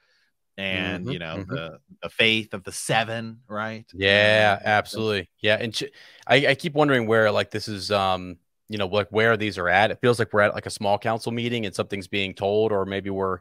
and 0.58 1.04
mm-hmm, 1.06 1.14
you 1.14 1.20
know 1.20 1.38
mm-hmm. 1.38 1.56
the 1.56 1.80
the 2.04 2.10
faith 2.10 2.54
of 2.54 2.64
the 2.64 2.72
seven 2.72 3.40
right 3.48 3.86
yeah 3.94 4.60
absolutely 4.64 5.28
yeah 5.40 5.58
and 5.60 5.74
ch- 5.74 5.92
I, 6.28 6.48
I 6.48 6.56
keep 6.56 6.74
wondering 6.74 7.08
where 7.08 7.32
like 7.32 7.50
this 7.50 7.68
is 7.68 7.92
um 7.92 8.38
you 8.70 8.78
know 8.78 8.86
like 8.86 9.10
where 9.10 9.36
these 9.38 9.58
are 9.58 9.70
at 9.70 9.90
it 9.90 10.00
feels 10.02 10.20
like 10.20 10.32
we're 10.32 10.42
at 10.42 10.54
like 10.54 10.68
a 10.68 10.72
small 10.72 11.00
council 11.00 11.32
meeting 11.32 11.66
and 11.66 11.74
something's 11.74 12.08
being 12.08 12.36
told 12.36 12.72
or 12.72 12.86
maybe 12.86 13.10
we're 13.10 13.40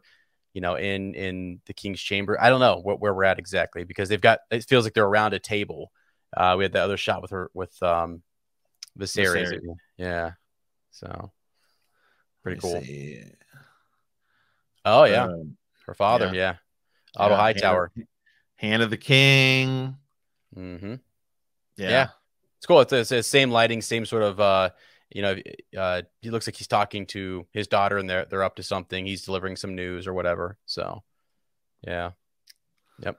you 0.54 0.62
know 0.62 0.76
in 0.76 1.14
in 1.14 1.61
the 1.66 1.75
king's 1.75 2.00
chamber 2.00 2.40
i 2.40 2.49
don't 2.49 2.61
know 2.61 2.81
what, 2.83 3.00
where 3.00 3.12
we're 3.12 3.25
at 3.25 3.38
exactly 3.38 3.85
because 3.85 4.09
they've 4.09 4.21
got 4.21 4.40
it 4.50 4.64
feels 4.64 4.85
like 4.85 4.95
they're 4.95 5.04
around 5.04 5.35
a 5.35 5.38
table 5.38 5.92
uh 6.37 6.54
we 6.57 6.64
had 6.64 6.73
the 6.73 6.81
other 6.81 6.97
shot 6.97 7.21
with 7.21 7.31
her 7.31 7.50
with 7.52 7.83
um 7.83 8.23
Viserys. 8.99 9.52
Viserys. 9.52 9.76
yeah 9.99 10.33
so 10.92 11.32
pretty 12.42 12.61
cool. 12.61 12.80
See. 12.80 13.22
Oh 14.84 15.04
yeah, 15.04 15.25
um, 15.25 15.56
her 15.87 15.94
father. 15.94 16.26
Yeah, 16.26 16.32
yeah. 16.32 16.54
Otto 17.16 17.34
yeah, 17.34 17.40
Hightower, 17.40 17.92
hand 17.94 18.06
of, 18.06 18.08
hand 18.56 18.82
of 18.82 18.90
the 18.90 18.96
King. 18.96 19.96
Mm-hmm. 20.56 20.94
Yeah. 21.76 21.90
yeah. 21.90 22.08
it's 22.58 22.66
cool. 22.66 22.80
It's 22.80 23.11
the 23.11 23.22
same 23.22 23.50
lighting, 23.50 23.82
same 23.82 24.06
sort 24.06 24.22
of. 24.22 24.40
uh 24.40 24.70
you 25.14 25.22
know, 25.22 25.37
uh, 25.76 26.02
he 26.20 26.30
looks 26.30 26.46
like 26.46 26.56
he's 26.56 26.66
talking 26.66 27.06
to 27.06 27.46
his 27.52 27.68
daughter, 27.68 27.99
and 27.99 28.08
they're 28.08 28.25
they're 28.25 28.42
up 28.42 28.56
to 28.56 28.62
something. 28.62 29.04
He's 29.04 29.25
delivering 29.25 29.56
some 29.56 29.75
news 29.75 30.06
or 30.06 30.14
whatever. 30.14 30.56
So, 30.66 31.02
yeah, 31.87 32.12
yep. 33.00 33.18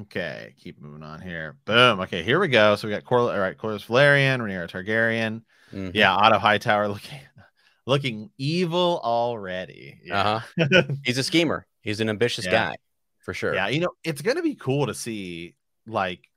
Okay, 0.00 0.54
keep 0.58 0.80
moving 0.80 1.02
on 1.02 1.20
here. 1.20 1.56
Boom. 1.64 2.00
Okay, 2.00 2.22
here 2.22 2.40
we 2.40 2.48
go. 2.48 2.74
So 2.76 2.88
we 2.88 2.94
got 2.94 3.04
Cor- 3.04 3.32
all 3.32 3.38
right, 3.38 3.56
Corlys 3.56 3.86
Velaryon, 3.86 4.40
Rhaenyra 4.40 4.68
Targaryen. 4.68 5.42
Mm-hmm. 5.72 5.90
Yeah, 5.94 6.14
Otto 6.14 6.38
Hightower 6.38 6.88
looking 6.88 7.20
looking 7.86 8.30
evil 8.38 9.00
already. 9.02 10.00
Yeah. 10.04 10.42
Uh-huh. 10.58 10.82
He's 11.04 11.18
a 11.18 11.22
schemer. 11.22 11.66
He's 11.80 12.00
an 12.00 12.08
ambitious 12.08 12.44
yeah. 12.44 12.50
guy 12.50 12.76
for 13.20 13.34
sure. 13.34 13.54
Yeah, 13.54 13.68
you 13.68 13.80
know, 13.80 13.90
it's 14.04 14.22
gonna 14.22 14.42
be 14.42 14.54
cool 14.54 14.86
to 14.86 14.94
see 14.94 15.54
like 15.86 16.28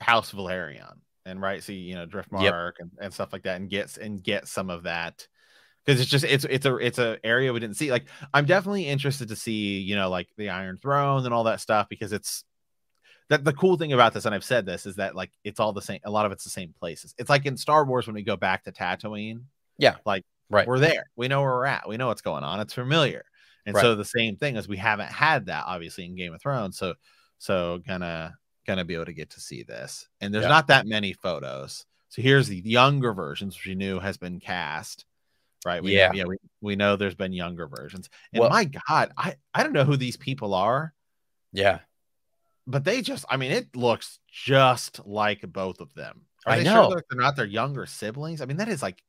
House 0.00 0.32
Velaryon 0.32 0.94
and 1.26 1.40
right, 1.40 1.62
see, 1.62 1.74
you 1.74 1.94
know, 1.94 2.06
Driftmark 2.06 2.42
yep. 2.42 2.74
and, 2.78 2.90
and 3.00 3.14
stuff 3.14 3.32
like 3.32 3.42
that 3.42 3.60
and 3.60 3.68
gets 3.68 3.98
and 3.98 4.22
get 4.22 4.48
some 4.48 4.70
of 4.70 4.84
that 4.84 5.26
because 5.84 6.00
it's 6.00 6.10
just 6.10 6.24
it's 6.24 6.44
it's 6.44 6.66
a 6.66 6.76
it's 6.76 6.98
a 6.98 7.18
area 7.24 7.52
we 7.52 7.60
didn't 7.60 7.76
see. 7.76 7.90
Like 7.90 8.06
I'm 8.34 8.44
definitely 8.44 8.86
interested 8.86 9.28
to 9.28 9.36
see 9.36 9.80
you 9.80 9.96
know 9.96 10.10
like 10.10 10.28
the 10.36 10.50
Iron 10.50 10.78
Throne 10.78 11.24
and 11.24 11.32
all 11.32 11.44
that 11.44 11.60
stuff 11.60 11.88
because 11.88 12.12
it's 12.12 12.44
that 13.28 13.44
the 13.44 13.52
cool 13.52 13.76
thing 13.76 13.92
about 13.92 14.14
this, 14.14 14.24
and 14.24 14.34
I've 14.34 14.44
said 14.44 14.64
this, 14.64 14.86
is 14.86 14.96
that 14.96 15.14
like 15.14 15.30
it's 15.44 15.60
all 15.60 15.72
the 15.72 15.82
same. 15.82 16.00
A 16.04 16.10
lot 16.10 16.26
of 16.26 16.32
it's 16.32 16.44
the 16.44 16.50
same 16.50 16.74
places. 16.78 17.14
It's 17.18 17.28
like 17.28 17.46
in 17.46 17.56
Star 17.56 17.84
Wars 17.84 18.06
when 18.06 18.14
we 18.14 18.22
go 18.22 18.36
back 18.36 18.64
to 18.64 18.72
Tatooine. 18.72 19.42
Yeah, 19.76 19.96
like 20.06 20.24
right, 20.50 20.66
we're 20.66 20.78
there. 20.78 21.10
We 21.14 21.28
know 21.28 21.42
where 21.42 21.50
we're 21.50 21.66
at. 21.66 21.88
We 21.88 21.98
know 21.98 22.08
what's 22.08 22.22
going 22.22 22.44
on. 22.44 22.60
It's 22.60 22.74
familiar. 22.74 23.24
And 23.66 23.74
right. 23.74 23.82
so 23.82 23.94
the 23.94 24.04
same 24.04 24.36
thing 24.36 24.56
as 24.56 24.66
we 24.66 24.78
haven't 24.78 25.10
had 25.10 25.46
that 25.46 25.64
obviously 25.66 26.06
in 26.06 26.16
Game 26.16 26.32
of 26.32 26.40
Thrones. 26.40 26.78
So 26.78 26.94
so 27.36 27.80
gonna 27.86 28.34
gonna 28.66 28.84
be 28.84 28.94
able 28.94 29.06
to 29.06 29.12
get 29.12 29.30
to 29.30 29.40
see 29.40 29.62
this. 29.62 30.08
And 30.22 30.32
there's 30.32 30.44
yeah. 30.44 30.48
not 30.48 30.68
that 30.68 30.86
many 30.86 31.12
photos. 31.12 31.84
So 32.08 32.22
here's 32.22 32.48
the 32.48 32.62
younger 32.64 33.12
versions, 33.12 33.56
which 33.56 33.66
we 33.66 33.74
knew 33.74 34.00
has 34.00 34.16
been 34.16 34.40
cast. 34.40 35.04
Right. 35.66 35.82
We, 35.82 35.94
yeah. 35.94 36.12
yeah. 36.14 36.24
We, 36.24 36.36
we 36.62 36.76
know 36.76 36.96
there's 36.96 37.14
been 37.14 37.34
younger 37.34 37.66
versions. 37.66 38.08
And 38.32 38.40
well, 38.40 38.48
my 38.48 38.64
God, 38.64 39.12
I, 39.18 39.34
I 39.52 39.62
don't 39.62 39.74
know 39.74 39.84
who 39.84 39.96
these 39.96 40.16
people 40.16 40.54
are. 40.54 40.94
Yeah 41.52 41.80
but 42.68 42.84
they 42.84 43.00
just, 43.00 43.24
I 43.30 43.38
mean, 43.38 43.50
it 43.50 43.74
looks 43.74 44.20
just 44.30 45.00
like 45.06 45.40
both 45.50 45.80
of 45.80 45.94
them. 45.94 46.26
Are 46.46 46.52
I 46.52 46.62
know 46.62 46.90
sure 46.90 47.02
they're 47.10 47.20
not 47.20 47.34
their 47.34 47.46
younger 47.46 47.86
siblings. 47.86 48.40
I 48.40 48.44
mean, 48.44 48.58
that 48.58 48.68
is 48.68 48.82
like 48.82 49.02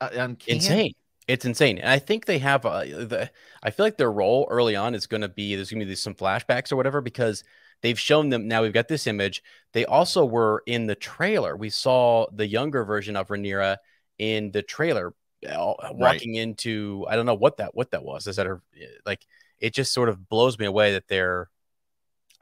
uh, 0.00 0.28
insane. 0.46 0.92
It's 1.28 1.44
insane, 1.44 1.78
and 1.78 1.88
I 1.88 1.98
think 1.98 2.26
they 2.26 2.38
have 2.38 2.66
uh, 2.66 2.80
the. 2.80 3.30
I 3.62 3.70
feel 3.70 3.86
like 3.86 3.96
their 3.96 4.12
role 4.12 4.46
early 4.50 4.76
on 4.76 4.94
is 4.94 5.06
going 5.06 5.20
to 5.20 5.28
be 5.28 5.54
there's 5.54 5.70
going 5.70 5.80
to 5.80 5.86
be 5.86 5.94
some 5.94 6.14
flashbacks 6.14 6.72
or 6.72 6.76
whatever 6.76 7.00
because 7.00 7.44
they've 7.80 7.98
shown 7.98 8.28
them 8.28 8.48
now. 8.48 8.62
We've 8.62 8.72
got 8.72 8.88
this 8.88 9.06
image. 9.06 9.42
They 9.72 9.84
also 9.84 10.24
were 10.24 10.62
in 10.66 10.86
the 10.86 10.94
trailer. 10.94 11.56
We 11.56 11.70
saw 11.70 12.26
the 12.32 12.46
younger 12.46 12.84
version 12.84 13.16
of 13.16 13.28
Rhaenyra 13.28 13.76
in 14.18 14.50
the 14.50 14.62
trailer, 14.62 15.14
uh, 15.48 15.74
walking 15.92 16.32
right. 16.32 16.42
into 16.42 17.06
I 17.08 17.16
don't 17.16 17.26
know 17.26 17.34
what 17.34 17.56
that 17.58 17.74
what 17.74 17.92
that 17.92 18.04
was. 18.04 18.26
Is 18.26 18.36
that 18.36 18.46
her 18.46 18.60
like? 19.06 19.24
It 19.60 19.72
just 19.74 19.92
sort 19.92 20.08
of 20.08 20.28
blows 20.28 20.58
me 20.58 20.66
away 20.66 20.94
that 20.94 21.06
they're 21.06 21.48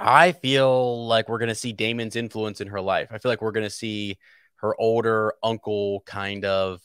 I 0.01 0.33
feel 0.33 1.07
like 1.07 1.29
we're 1.29 1.39
going 1.39 1.51
to 1.51 1.55
see 1.55 1.73
Daemon's 1.73 2.17
influence 2.17 2.61
in 2.61 2.69
her 2.69 2.81
life. 2.81 3.09
I 3.11 3.19
feel 3.19 3.31
like 3.31 3.43
we're 3.43 3.53
going 3.53 3.67
to 3.67 3.71
see 3.71 4.19
her 4.57 4.79
older 4.81 5.35
uncle 5.43 6.03
kind 6.07 6.45
of, 6.45 6.81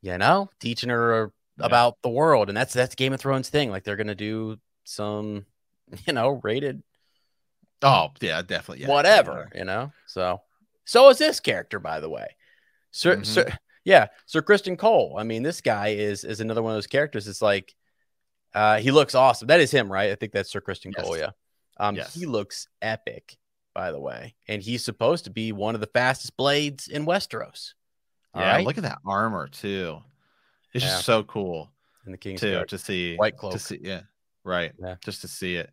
you 0.00 0.18
know, 0.18 0.50
teaching 0.60 0.90
her 0.90 1.32
yeah. 1.58 1.66
about 1.66 2.02
the 2.02 2.08
world. 2.08 2.48
And 2.48 2.56
that's 2.56 2.72
that's 2.72 2.94
Game 2.94 3.12
of 3.12 3.20
Thrones 3.20 3.48
thing. 3.48 3.70
Like 3.70 3.84
they're 3.84 3.96
going 3.96 4.06
to 4.08 4.14
do 4.14 4.58
some, 4.84 5.46
you 6.06 6.12
know, 6.12 6.40
rated. 6.42 6.82
Oh, 7.82 8.10
yeah, 8.20 8.42
definitely. 8.42 8.82
Yeah, 8.82 8.90
whatever, 8.90 9.50
you 9.54 9.64
know. 9.64 9.92
So, 10.06 10.40
so 10.84 11.08
is 11.08 11.18
this 11.18 11.40
character, 11.40 11.80
by 11.80 12.00
the 12.00 12.08
way. 12.08 12.36
Sir, 12.92 13.14
mm-hmm. 13.14 13.24
Sir, 13.24 13.58
yeah, 13.84 14.08
Sir 14.26 14.42
Criston 14.42 14.78
Cole. 14.78 15.16
I 15.18 15.24
mean, 15.24 15.42
this 15.42 15.60
guy 15.60 15.88
is 15.88 16.22
is 16.24 16.40
another 16.40 16.62
one 16.62 16.72
of 16.72 16.76
those 16.76 16.86
characters. 16.86 17.26
It's 17.26 17.42
like, 17.42 17.74
uh, 18.54 18.78
he 18.78 18.90
looks 18.90 19.14
awesome. 19.14 19.48
That 19.48 19.60
is 19.60 19.70
him, 19.70 19.90
right? 19.90 20.10
I 20.10 20.14
think 20.14 20.32
that's 20.32 20.50
Sir 20.50 20.60
Criston 20.60 20.92
yes. 20.96 21.04
Cole. 21.04 21.18
Yeah. 21.18 21.30
Um, 21.82 21.96
yes. 21.96 22.14
He 22.14 22.26
looks 22.26 22.68
epic, 22.80 23.36
by 23.74 23.90
the 23.90 23.98
way, 23.98 24.36
and 24.46 24.62
he's 24.62 24.84
supposed 24.84 25.24
to 25.24 25.30
be 25.30 25.50
one 25.50 25.74
of 25.74 25.80
the 25.80 25.88
fastest 25.88 26.36
blades 26.36 26.86
in 26.86 27.04
Westeros. 27.04 27.74
All 28.32 28.40
yeah, 28.40 28.52
right? 28.52 28.64
look 28.64 28.78
at 28.78 28.84
that 28.84 28.98
armor 29.04 29.48
too. 29.48 29.98
It's 30.72 30.84
yeah. 30.84 30.90
just 30.92 31.04
so 31.04 31.24
cool. 31.24 31.72
In 32.06 32.12
the 32.12 32.18
King's 32.18 32.40
too 32.40 32.52
Guard. 32.52 32.68
to 32.68 32.78
see 32.78 33.16
white 33.16 33.36
cloak. 33.36 33.52
To 33.52 33.58
see, 33.58 33.80
yeah, 33.82 34.02
right. 34.44 34.72
Yeah. 34.78 34.94
Just 35.04 35.22
to 35.22 35.28
see 35.28 35.56
it, 35.56 35.70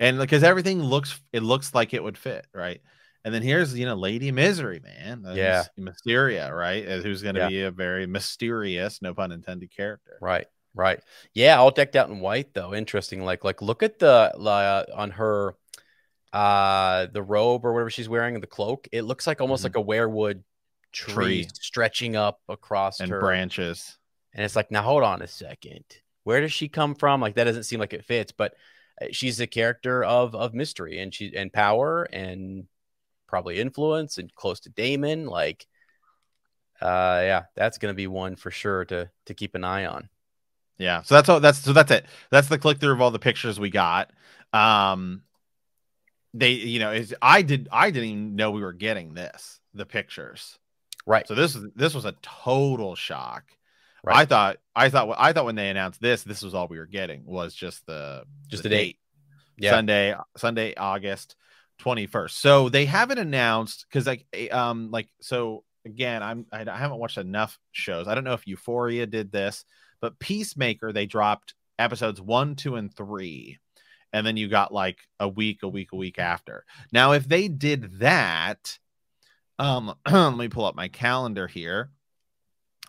and 0.00 0.18
because 0.18 0.42
everything 0.42 0.82
looks, 0.82 1.20
it 1.32 1.44
looks 1.44 1.72
like 1.74 1.94
it 1.94 2.02
would 2.02 2.18
fit, 2.18 2.46
right? 2.52 2.80
And 3.24 3.32
then 3.32 3.42
here's 3.42 3.78
you 3.78 3.86
know 3.86 3.94
Lady 3.94 4.32
Misery, 4.32 4.80
man. 4.80 5.24
yeah, 5.32 5.62
Mysaria, 5.78 6.52
right? 6.52 6.84
Who's 6.84 7.22
going 7.22 7.36
to 7.36 7.42
yeah. 7.42 7.48
be 7.48 7.62
a 7.62 7.70
very 7.70 8.06
mysterious, 8.06 9.00
no 9.00 9.14
pun 9.14 9.30
intended, 9.30 9.70
character. 9.70 10.18
Right. 10.20 10.48
Right. 10.74 11.00
Yeah, 11.34 11.58
all 11.58 11.70
decked 11.70 11.96
out 11.96 12.08
in 12.08 12.20
white 12.20 12.54
though. 12.54 12.74
Interesting. 12.74 13.24
Like 13.24 13.44
like 13.44 13.60
look 13.60 13.82
at 13.82 13.98
the 13.98 14.32
uh, 14.34 14.84
on 14.94 15.10
her 15.12 15.54
uh 16.32 17.06
the 17.12 17.22
robe 17.22 17.66
or 17.66 17.74
whatever 17.74 17.90
she's 17.90 18.08
wearing 18.08 18.40
the 18.40 18.46
cloak. 18.46 18.88
It 18.90 19.02
looks 19.02 19.26
like 19.26 19.40
almost 19.40 19.64
mm-hmm. 19.64 19.76
like 19.76 19.84
a 19.84 19.86
weirwood 19.86 20.42
tree, 20.92 21.14
tree, 21.44 21.48
stretching 21.60 22.16
up 22.16 22.40
across 22.48 23.00
and 23.00 23.10
her 23.10 23.20
branches. 23.20 23.98
And 24.34 24.44
it's 24.44 24.56
like, 24.56 24.70
now 24.70 24.82
hold 24.82 25.02
on 25.02 25.20
a 25.20 25.26
second. 25.26 25.84
Where 26.24 26.40
does 26.40 26.52
she 26.52 26.68
come 26.68 26.94
from? 26.94 27.20
Like 27.20 27.34
that 27.34 27.44
doesn't 27.44 27.64
seem 27.64 27.80
like 27.80 27.92
it 27.92 28.04
fits, 28.04 28.32
but 28.32 28.54
uh, 29.00 29.06
she's 29.10 29.40
a 29.40 29.46
character 29.46 30.04
of 30.04 30.34
of 30.34 30.54
mystery 30.54 31.00
and 31.00 31.12
she 31.12 31.34
and 31.36 31.52
power 31.52 32.04
and 32.04 32.66
probably 33.26 33.58
influence 33.58 34.18
and 34.18 34.34
close 34.34 34.60
to 34.60 34.70
Daemon 34.70 35.26
Like 35.26 35.66
uh 36.80 37.20
yeah, 37.24 37.42
that's 37.56 37.78
gonna 37.78 37.94
be 37.94 38.06
one 38.06 38.36
for 38.36 38.50
sure 38.50 38.84
to 38.86 39.10
to 39.26 39.34
keep 39.34 39.54
an 39.54 39.64
eye 39.64 39.86
on. 39.86 40.08
Yeah. 40.82 41.02
So 41.02 41.14
that's 41.14 41.28
all 41.28 41.40
that's 41.40 41.58
so 41.58 41.72
that's 41.72 41.90
it. 41.90 42.06
That's 42.30 42.48
the 42.48 42.58
click 42.58 42.78
through 42.78 42.92
of 42.92 43.00
all 43.00 43.10
the 43.10 43.18
pictures 43.18 43.60
we 43.60 43.70
got. 43.70 44.10
Um 44.52 45.22
they 46.34 46.50
you 46.50 46.80
know 46.80 46.92
is 46.92 47.14
I 47.22 47.42
did 47.42 47.68
I 47.70 47.90
didn't 47.90 48.08
even 48.08 48.36
know 48.36 48.50
we 48.50 48.62
were 48.62 48.72
getting 48.72 49.14
this, 49.14 49.60
the 49.74 49.86
pictures. 49.86 50.58
Right. 51.06 51.26
So 51.26 51.34
this 51.34 51.54
was 51.54 51.66
this 51.76 51.94
was 51.94 52.04
a 52.04 52.14
total 52.22 52.96
shock. 52.96 53.44
Right. 54.02 54.16
I 54.16 54.24
thought 54.24 54.56
I 54.74 54.88
thought 54.88 55.14
I 55.16 55.32
thought 55.32 55.44
when 55.44 55.54
they 55.54 55.70
announced 55.70 56.00
this, 56.00 56.24
this 56.24 56.42
was 56.42 56.54
all 56.54 56.66
we 56.66 56.78
were 56.78 56.86
getting 56.86 57.24
was 57.24 57.54
just 57.54 57.86
the 57.86 58.24
just 58.48 58.64
the, 58.64 58.68
the 58.68 58.74
date. 58.74 58.84
date. 58.84 58.98
Yeah. 59.58 59.70
Sunday, 59.70 60.14
Sunday, 60.36 60.74
August 60.74 61.36
21st. 61.82 62.30
So 62.30 62.68
they 62.68 62.86
haven't 62.86 63.18
announced 63.18 63.86
because 63.88 64.06
like 64.06 64.26
um 64.50 64.90
like 64.90 65.08
so 65.20 65.62
again, 65.84 66.22
I'm 66.22 66.46
I 66.52 66.64
haven't 66.64 66.98
watched 66.98 67.18
enough 67.18 67.58
shows. 67.70 68.08
I 68.08 68.14
don't 68.14 68.24
know 68.24 68.32
if 68.32 68.46
Euphoria 68.48 69.06
did 69.06 69.30
this, 69.30 69.64
but 70.02 70.18
Peacemaker, 70.18 70.92
they 70.92 71.06
dropped 71.06 71.54
episodes 71.78 72.20
one, 72.20 72.56
two, 72.56 72.74
and 72.74 72.94
three. 72.94 73.58
And 74.12 74.26
then 74.26 74.36
you 74.36 74.48
got 74.48 74.74
like 74.74 74.98
a 75.18 75.28
week, 75.28 75.62
a 75.62 75.68
week, 75.68 75.92
a 75.92 75.96
week 75.96 76.18
after. 76.18 76.66
Now, 76.92 77.12
if 77.12 77.26
they 77.26 77.48
did 77.48 78.00
that, 78.00 78.78
um, 79.58 79.94
let 80.10 80.36
me 80.36 80.48
pull 80.48 80.66
up 80.66 80.74
my 80.74 80.88
calendar 80.88 81.46
here. 81.46 81.90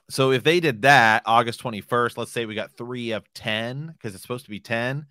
So 0.09 0.31
if 0.31 0.43
they 0.43 0.59
did 0.59 0.81
that 0.81 1.23
August 1.25 1.63
21st, 1.63 2.17
let's 2.17 2.31
say 2.31 2.45
we 2.45 2.55
got 2.55 2.75
three 2.75 3.11
of 3.11 3.23
10 3.35 3.87
because 3.87 4.13
it's 4.13 4.21
supposed 4.21 4.45
to 4.45 4.51
be 4.51 4.59
10, 4.59 5.05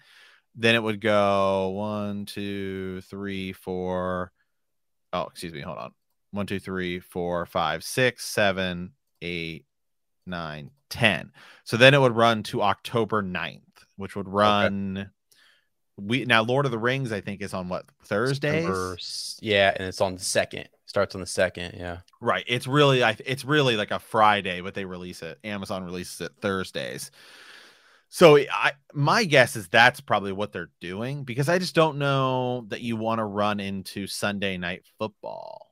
then 0.55 0.75
it 0.75 0.83
would 0.83 1.01
go 1.01 1.71
one, 1.71 2.27
two, 2.27 3.01
three, 3.03 3.55
four. 3.55 4.33
Oh, 5.15 5.29
excuse 5.31 5.53
me. 5.53 5.61
Hold 5.61 5.79
on. 5.79 5.93
One, 6.33 6.47
two, 6.47 6.61
three, 6.61 7.01
four, 7.01 7.47
five, 7.47 7.85
six, 7.85 8.27
seven, 8.27 8.93
eight, 9.23 9.65
nine, 10.27 10.71
10. 10.91 11.33
So 11.65 11.77
then 11.77 11.95
it 11.95 12.01
would 12.01 12.17
run 12.17 12.43
to 12.45 12.63
October 12.63 13.23
9th, 13.23 13.61
which 13.97 14.17
would 14.17 14.29
run. 14.29 14.99
Okay. 14.99 15.09
We 15.99 16.25
now 16.25 16.43
Lord 16.43 16.65
of 16.65 16.73
the 16.73 16.79
Rings, 16.79 17.13
I 17.13 17.21
think, 17.21 17.43
is 17.43 17.53
on 17.53 17.69
what 17.69 17.85
Thursday? 18.05 18.63
Yeah, 19.43 19.73
and 19.77 19.87
it's 19.87 20.01
on 20.01 20.15
the 20.15 20.21
second. 20.21 20.69
Starts 20.87 21.15
on 21.15 21.21
the 21.21 21.27
second. 21.27 21.77
Yeah, 21.79 21.99
right. 22.21 22.45
It's 22.47 22.67
really, 22.67 23.05
I. 23.05 23.17
It's 23.25 23.45
really 23.45 23.77
like 23.77 23.91
a 23.91 23.99
Friday, 23.99 24.63
but 24.63 24.75
they 24.75 24.87
release 24.87 25.23
it. 25.23 25.39
Amazon 25.45 25.85
releases 25.85 26.23
it 26.23 26.33
Thursdays. 26.41 27.11
So 28.09 28.37
I, 28.37 28.73
my 28.93 29.25
guess 29.25 29.57
is 29.57 29.69
that's 29.69 30.01
probably 30.03 30.33
what 30.33 30.53
they're 30.53 30.71
doing 30.81 31.25
because 31.25 31.49
I 31.49 31.59
just 31.59 31.75
don't 31.75 31.97
know 31.99 32.67
that 32.69 32.83
you 32.83 32.97
want 32.97 33.21
to 33.21 33.25
run 33.25 33.59
into 33.59 34.07
Sunday 34.07 34.59
night 34.59 34.83
football 34.99 35.72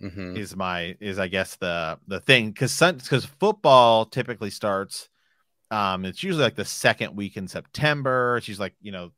mm-hmm. 0.00 0.36
is 0.36 0.56
my 0.56 0.96
is 1.00 1.18
I 1.18 1.28
guess 1.28 1.56
the 1.56 1.98
the 2.06 2.20
thing 2.20 2.50
because 2.50 2.78
because 2.78 3.24
football 3.24 4.06
typically 4.06 4.50
starts 4.50 5.08
um 5.70 6.04
it's 6.04 6.22
usually 6.22 6.44
like 6.44 6.56
the 6.56 6.64
second 6.64 7.16
week 7.16 7.36
in 7.36 7.48
September. 7.48 8.40
She's 8.42 8.60
like 8.60 8.74
you 8.80 8.92
know 8.92 9.12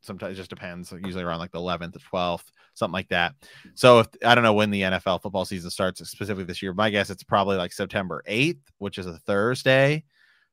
sometimes 0.00 0.32
it 0.32 0.36
just 0.36 0.50
depends 0.50 0.92
usually 1.04 1.24
around 1.24 1.38
like 1.38 1.50
the 1.50 1.58
11th 1.58 1.96
or 1.96 1.98
12th 1.98 2.44
something 2.74 2.92
like 2.92 3.08
that 3.08 3.34
so 3.74 4.00
if 4.00 4.06
i 4.24 4.34
don't 4.34 4.44
know 4.44 4.52
when 4.52 4.70
the 4.70 4.82
nfl 4.82 5.20
football 5.20 5.44
season 5.44 5.70
starts 5.70 6.00
specifically 6.08 6.44
this 6.44 6.62
year 6.62 6.72
my 6.72 6.90
guess 6.90 7.10
it's 7.10 7.24
probably 7.24 7.56
like 7.56 7.72
september 7.72 8.22
8th 8.28 8.60
which 8.78 8.98
is 8.98 9.06
a 9.06 9.18
thursday 9.18 10.04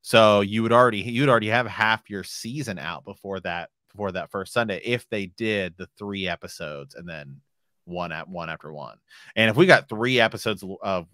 so 0.01 0.41
you 0.41 0.63
would 0.63 0.73
already 0.73 0.99
you'd 0.99 1.29
already 1.29 1.49
have 1.49 1.67
half 1.67 2.09
your 2.09 2.23
season 2.23 2.79
out 2.79 3.03
before 3.05 3.39
that 3.41 3.69
before 3.91 4.11
that 4.11 4.31
first 4.31 4.53
sunday 4.53 4.81
if 4.83 5.07
they 5.09 5.27
did 5.27 5.75
the 5.77 5.87
three 5.97 6.27
episodes 6.27 6.95
and 6.95 7.07
then 7.07 7.39
one 7.85 8.11
at 8.11 8.27
one 8.27 8.49
after 8.49 8.71
one. 8.71 8.97
And 9.35 9.49
if 9.49 9.55
we 9.55 9.65
got 9.65 9.89
three 9.89 10.19
episodes 10.19 10.63
of 10.81 11.07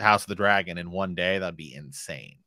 House 0.00 0.22
of 0.22 0.28
the 0.28 0.34
Dragon 0.34 0.78
in 0.78 0.90
one 0.90 1.14
day, 1.14 1.38
that'd 1.38 1.56
be 1.56 1.74
insane. 1.74 2.38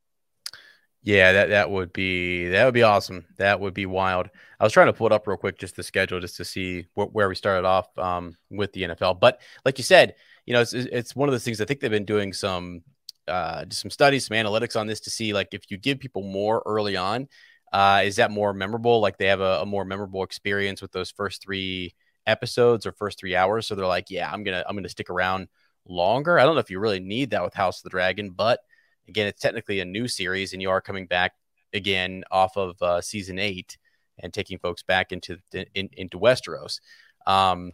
Yeah, 1.01 1.31
that 1.31 1.49
that 1.49 1.71
would 1.71 1.93
be 1.93 2.49
that 2.49 2.65
would 2.65 2.73
be 2.73 2.83
awesome. 2.83 3.25
That 3.37 3.59
would 3.59 3.73
be 3.73 3.85
wild. 3.85 4.29
I 4.59 4.63
was 4.65 4.73
trying 4.73 4.87
to 4.87 4.93
pull 4.93 5.07
it 5.07 5.13
up 5.13 5.27
real 5.27 5.37
quick 5.37 5.57
just 5.57 5.77
the 5.77 5.83
schedule, 5.83 6.19
just 6.19 6.35
to 6.37 6.45
see 6.45 6.87
wh- 6.93 7.13
where 7.13 7.29
we 7.29 7.35
started 7.35 7.65
off 7.65 7.87
um, 7.97 8.35
with 8.49 8.73
the 8.73 8.83
NFL. 8.83 9.19
But 9.19 9.39
like 9.63 9.77
you 9.77 9.83
said, 9.83 10.15
you 10.45 10.53
know, 10.53 10.61
it's 10.61 10.73
it's 10.73 11.15
one 11.15 11.29
of 11.29 11.33
those 11.33 11.45
things. 11.45 11.61
I 11.61 11.65
think 11.65 11.79
they've 11.79 11.89
been 11.89 12.03
doing 12.03 12.33
some 12.33 12.81
uh, 13.29 13.65
some 13.69 13.91
studies, 13.91 14.25
some 14.25 14.35
analytics 14.35 14.77
on 14.77 14.87
this 14.87 14.99
to 15.01 15.09
see 15.09 15.31
like 15.31 15.53
if 15.53 15.71
you 15.71 15.77
give 15.77 15.99
people 15.99 16.23
more 16.23 16.61
early 16.65 16.97
on, 16.97 17.29
uh, 17.71 18.01
is 18.03 18.17
that 18.17 18.31
more 18.31 18.53
memorable? 18.53 18.99
Like 18.99 19.17
they 19.17 19.27
have 19.27 19.41
a, 19.41 19.61
a 19.61 19.65
more 19.65 19.85
memorable 19.85 20.23
experience 20.23 20.81
with 20.81 20.91
those 20.91 21.11
first 21.11 21.41
three 21.41 21.95
episodes 22.29 22.85
or 22.85 22.91
first 22.91 23.19
three 23.19 23.35
hours. 23.35 23.67
So 23.67 23.75
they're 23.75 23.85
like, 23.85 24.09
yeah, 24.09 24.31
I'm 24.31 24.43
gonna 24.43 24.63
I'm 24.67 24.75
gonna 24.75 24.89
stick 24.89 25.09
around 25.09 25.47
longer. 25.87 26.39
I 26.39 26.45
don't 26.45 26.55
know 26.55 26.61
if 26.61 26.69
you 26.69 26.79
really 26.79 26.99
need 26.99 27.31
that 27.31 27.43
with 27.43 27.53
House 27.53 27.79
of 27.79 27.83
the 27.83 27.89
Dragon, 27.89 28.31
but 28.31 28.59
again, 29.07 29.27
it's 29.27 29.41
technically 29.41 29.79
a 29.79 29.85
new 29.85 30.07
series, 30.07 30.53
and 30.53 30.61
you 30.61 30.69
are 30.69 30.81
coming 30.81 31.07
back 31.07 31.33
again 31.73 32.23
off 32.31 32.57
of 32.57 32.81
uh, 32.81 33.01
season 33.01 33.39
eight 33.39 33.77
and 34.19 34.33
taking 34.33 34.59
folks 34.59 34.83
back 34.83 35.11
into 35.11 35.37
in, 35.53 35.89
into 35.93 36.19
Westeros. 36.19 36.79
Um, 37.25 37.71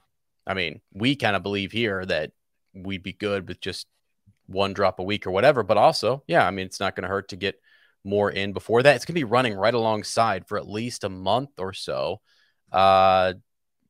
I 0.48 0.54
mean, 0.54 0.82
we 0.94 1.16
kind 1.16 1.36
of 1.36 1.44
believe 1.44 1.72
here 1.72 2.06
that 2.06 2.32
we'd 2.74 3.04
be 3.04 3.14
good 3.14 3.48
with 3.48 3.60
just 3.62 3.88
one 4.48 4.74
drop 4.74 5.00
a 5.00 5.04
week 5.04 5.26
or 5.26 5.32
whatever. 5.32 5.64
But 5.64 5.78
also, 5.78 6.24
yeah, 6.28 6.46
I 6.46 6.52
mean, 6.52 6.66
it's 6.66 6.80
not 6.80 6.96
going 6.96 7.04
to 7.04 7.10
hurt 7.10 7.30
to 7.30 7.36
get 7.36 7.60
more 8.04 8.30
in 8.30 8.54
before 8.54 8.84
that. 8.84 8.96
It's 8.96 9.06
going 9.06 9.16
to 9.16 9.20
be 9.20 9.24
running 9.24 9.56
right 9.56 9.74
alongside 9.74 10.48
for 10.48 10.58
at 10.58 10.70
least 10.70 11.04
a 11.04 11.10
month 11.10 11.60
or 11.60 11.74
so. 11.74 12.22
Uh, 12.72 13.34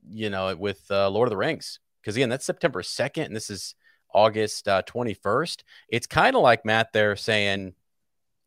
you 0.09 0.29
know, 0.29 0.55
with 0.55 0.81
uh, 0.89 1.09
Lord 1.09 1.27
of 1.27 1.31
the 1.31 1.37
Rings, 1.37 1.79
because 2.01 2.15
again, 2.15 2.29
that's 2.29 2.45
September 2.45 2.83
second, 2.83 3.25
and 3.25 3.35
this 3.35 3.49
is 3.49 3.75
August 4.13 4.67
twenty 4.85 5.13
uh, 5.13 5.21
first. 5.21 5.63
It's 5.89 6.07
kind 6.07 6.35
of 6.35 6.41
like 6.41 6.65
Matt 6.65 6.93
there 6.93 7.15
saying, 7.15 7.73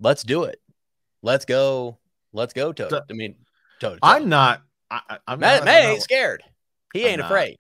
"Let's 0.01 0.23
do 0.23 0.45
it. 0.45 0.61
Let's 1.23 1.45
go. 1.45 1.99
Let's 2.33 2.53
go." 2.53 2.73
Toad. 2.73 2.93
I 2.93 3.13
mean, 3.13 3.37
Toad. 3.81 3.99
I'm 4.03 4.29
not. 4.29 4.63
I, 4.91 5.19
am 5.27 5.41
Matt, 5.41 5.61
not, 5.61 5.65
Matt 5.67 5.85
ain't 5.85 6.03
scared. 6.03 6.43
He 6.95 7.05
ain't 7.05 7.21
afraid. 7.21 7.59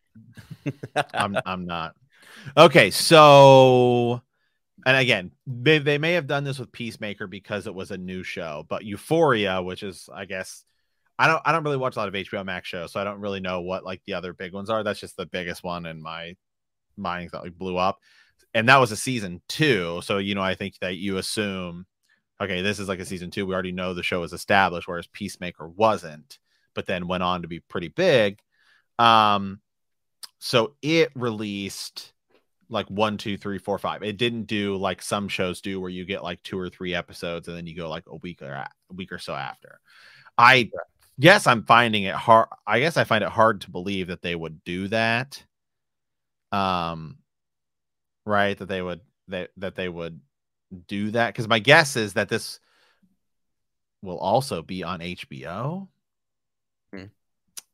I'm. 1.14 1.36
I'm 1.44 1.66
not. 1.66 1.94
Okay, 2.56 2.90
so 2.90 4.22
and 4.86 4.96
again, 4.96 5.32
they, 5.46 5.78
they 5.78 5.98
may 5.98 6.12
have 6.12 6.26
done 6.26 6.44
this 6.44 6.58
with 6.58 6.72
Peacemaker 6.72 7.26
because 7.26 7.66
it 7.66 7.74
was 7.74 7.90
a 7.90 7.98
new 7.98 8.22
show, 8.22 8.64
but 8.70 8.84
Euphoria, 8.84 9.60
which 9.60 9.82
is, 9.82 10.08
I 10.10 10.24
guess, 10.24 10.64
I 11.18 11.26
don't 11.26 11.42
I 11.44 11.52
don't 11.52 11.64
really 11.64 11.76
watch 11.76 11.96
a 11.96 11.98
lot 11.98 12.08
of 12.08 12.14
HBO 12.14 12.44
Max 12.44 12.68
shows, 12.68 12.92
so 12.92 13.00
I 13.00 13.04
don't 13.04 13.20
really 13.20 13.40
know 13.40 13.60
what 13.60 13.84
like 13.84 14.02
the 14.06 14.14
other 14.14 14.32
big 14.32 14.52
ones 14.52 14.70
are. 14.70 14.84
That's 14.84 15.00
just 15.00 15.16
the 15.16 15.26
biggest 15.26 15.64
one 15.64 15.86
in 15.86 16.00
my 16.00 16.36
mind 16.96 17.30
that 17.32 17.42
like 17.42 17.58
blew 17.58 17.76
up, 17.76 17.98
and 18.54 18.68
that 18.68 18.78
was 18.78 18.92
a 18.92 18.96
season 18.96 19.42
two. 19.48 20.00
So 20.04 20.18
you 20.18 20.34
know, 20.34 20.42
I 20.42 20.54
think 20.54 20.78
that 20.80 20.96
you 20.96 21.16
assume, 21.18 21.86
okay, 22.40 22.62
this 22.62 22.78
is 22.78 22.88
like 22.88 23.00
a 23.00 23.04
season 23.04 23.30
two. 23.30 23.46
We 23.46 23.54
already 23.54 23.72
know 23.72 23.94
the 23.94 24.02
show 24.02 24.22
is 24.22 24.32
established, 24.32 24.86
whereas 24.86 25.08
Peacemaker 25.08 25.68
wasn't, 25.68 26.38
but 26.74 26.86
then 26.86 27.08
went 27.08 27.24
on 27.24 27.42
to 27.42 27.48
be 27.48 27.60
pretty 27.60 27.88
big. 27.88 28.38
Um, 28.98 29.60
so 30.38 30.74
it 30.82 31.10
released 31.16 32.12
like 32.70 32.86
one, 32.88 33.16
two, 33.16 33.36
three, 33.36 33.58
four, 33.58 33.78
five. 33.78 34.02
It 34.02 34.18
didn't 34.18 34.44
do 34.44 34.76
like 34.76 35.02
some 35.02 35.28
shows 35.28 35.60
do 35.60 35.80
where 35.80 35.90
you 35.90 36.04
get 36.04 36.22
like 36.22 36.42
two 36.42 36.58
or 36.58 36.68
three 36.68 36.94
episodes 36.94 37.48
and 37.48 37.56
then 37.56 37.66
you 37.66 37.74
go 37.74 37.88
like 37.88 38.04
a 38.06 38.16
week 38.16 38.42
or 38.42 38.52
a 38.52 38.68
week 38.94 39.10
or 39.10 39.18
so 39.18 39.34
after. 39.34 39.80
I 40.36 40.70
guess 41.20 41.46
I'm 41.46 41.64
finding 41.64 42.04
it 42.04 42.14
hard. 42.14 42.48
I 42.66 42.80
guess 42.80 42.96
I 42.96 43.04
find 43.04 43.24
it 43.24 43.30
hard 43.30 43.62
to 43.62 43.70
believe 43.70 44.08
that 44.08 44.22
they 44.22 44.34
would 44.34 44.62
do 44.64 44.88
that. 44.88 45.42
Um, 46.52 47.18
right? 48.24 48.56
That 48.56 48.68
they 48.68 48.82
would 48.82 49.00
that 49.28 49.50
that 49.56 49.74
they 49.74 49.88
would 49.88 50.20
do 50.86 51.10
that 51.12 51.28
because 51.28 51.48
my 51.48 51.58
guess 51.58 51.96
is 51.96 52.14
that 52.14 52.28
this 52.28 52.60
will 54.02 54.18
also 54.18 54.62
be 54.62 54.84
on 54.84 55.00
HBO. 55.00 55.88
Hmm. 56.92 57.04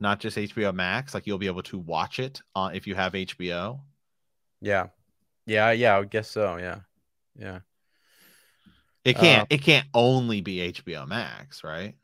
Not 0.01 0.21
just 0.21 0.37
HBO 0.37 0.75
Max, 0.75 1.15
like 1.15 1.27
you'll 1.27 1.39
be 1.39 1.47
able 1.47 1.63
to 1.65 1.79
watch 1.79 2.19
it 2.19 2.41
on 2.55 2.75
if 2.75 2.87
you 2.87 2.95
have 2.95 3.13
HBO. 3.13 3.81
Yeah. 4.61 4.89
Yeah, 5.47 5.73
yeah, 5.73 5.97
I 5.97 5.99
would 5.99 6.11
guess 6.11 6.31
so. 6.31 6.57
Yeah. 6.57 6.81
Yeah. 7.39 7.61
It 9.05 9.19
can't 9.19 9.43
uh, 9.43 9.47
it 9.51 9.61
can't 9.61 9.87
only 9.93 10.41
be 10.41 10.73
HBO 10.73 11.07
Max, 11.07 11.63
right? 11.63 11.95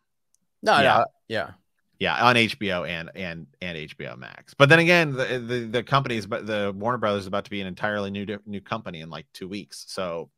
No, 0.62 0.80
yeah. 0.80 0.82
no, 0.82 1.04
yeah. 1.28 1.50
Yeah, 1.98 2.24
on 2.24 2.34
HBO 2.36 2.88
and 2.88 3.10
and 3.14 3.46
and 3.60 3.76
HBO 3.76 4.16
Max. 4.16 4.54
But 4.54 4.70
then 4.70 4.78
again, 4.78 5.12
the 5.12 5.38
the, 5.38 5.60
the 5.66 5.82
companies 5.82 6.26
but 6.26 6.46
the 6.46 6.74
Warner 6.74 6.96
Brothers 6.96 7.22
is 7.22 7.26
about 7.26 7.44
to 7.44 7.50
be 7.50 7.60
an 7.60 7.66
entirely 7.66 8.10
new 8.10 8.38
new 8.46 8.62
company 8.62 9.00
in 9.00 9.10
like 9.10 9.26
2 9.34 9.46
weeks. 9.46 9.84
So 9.88 10.30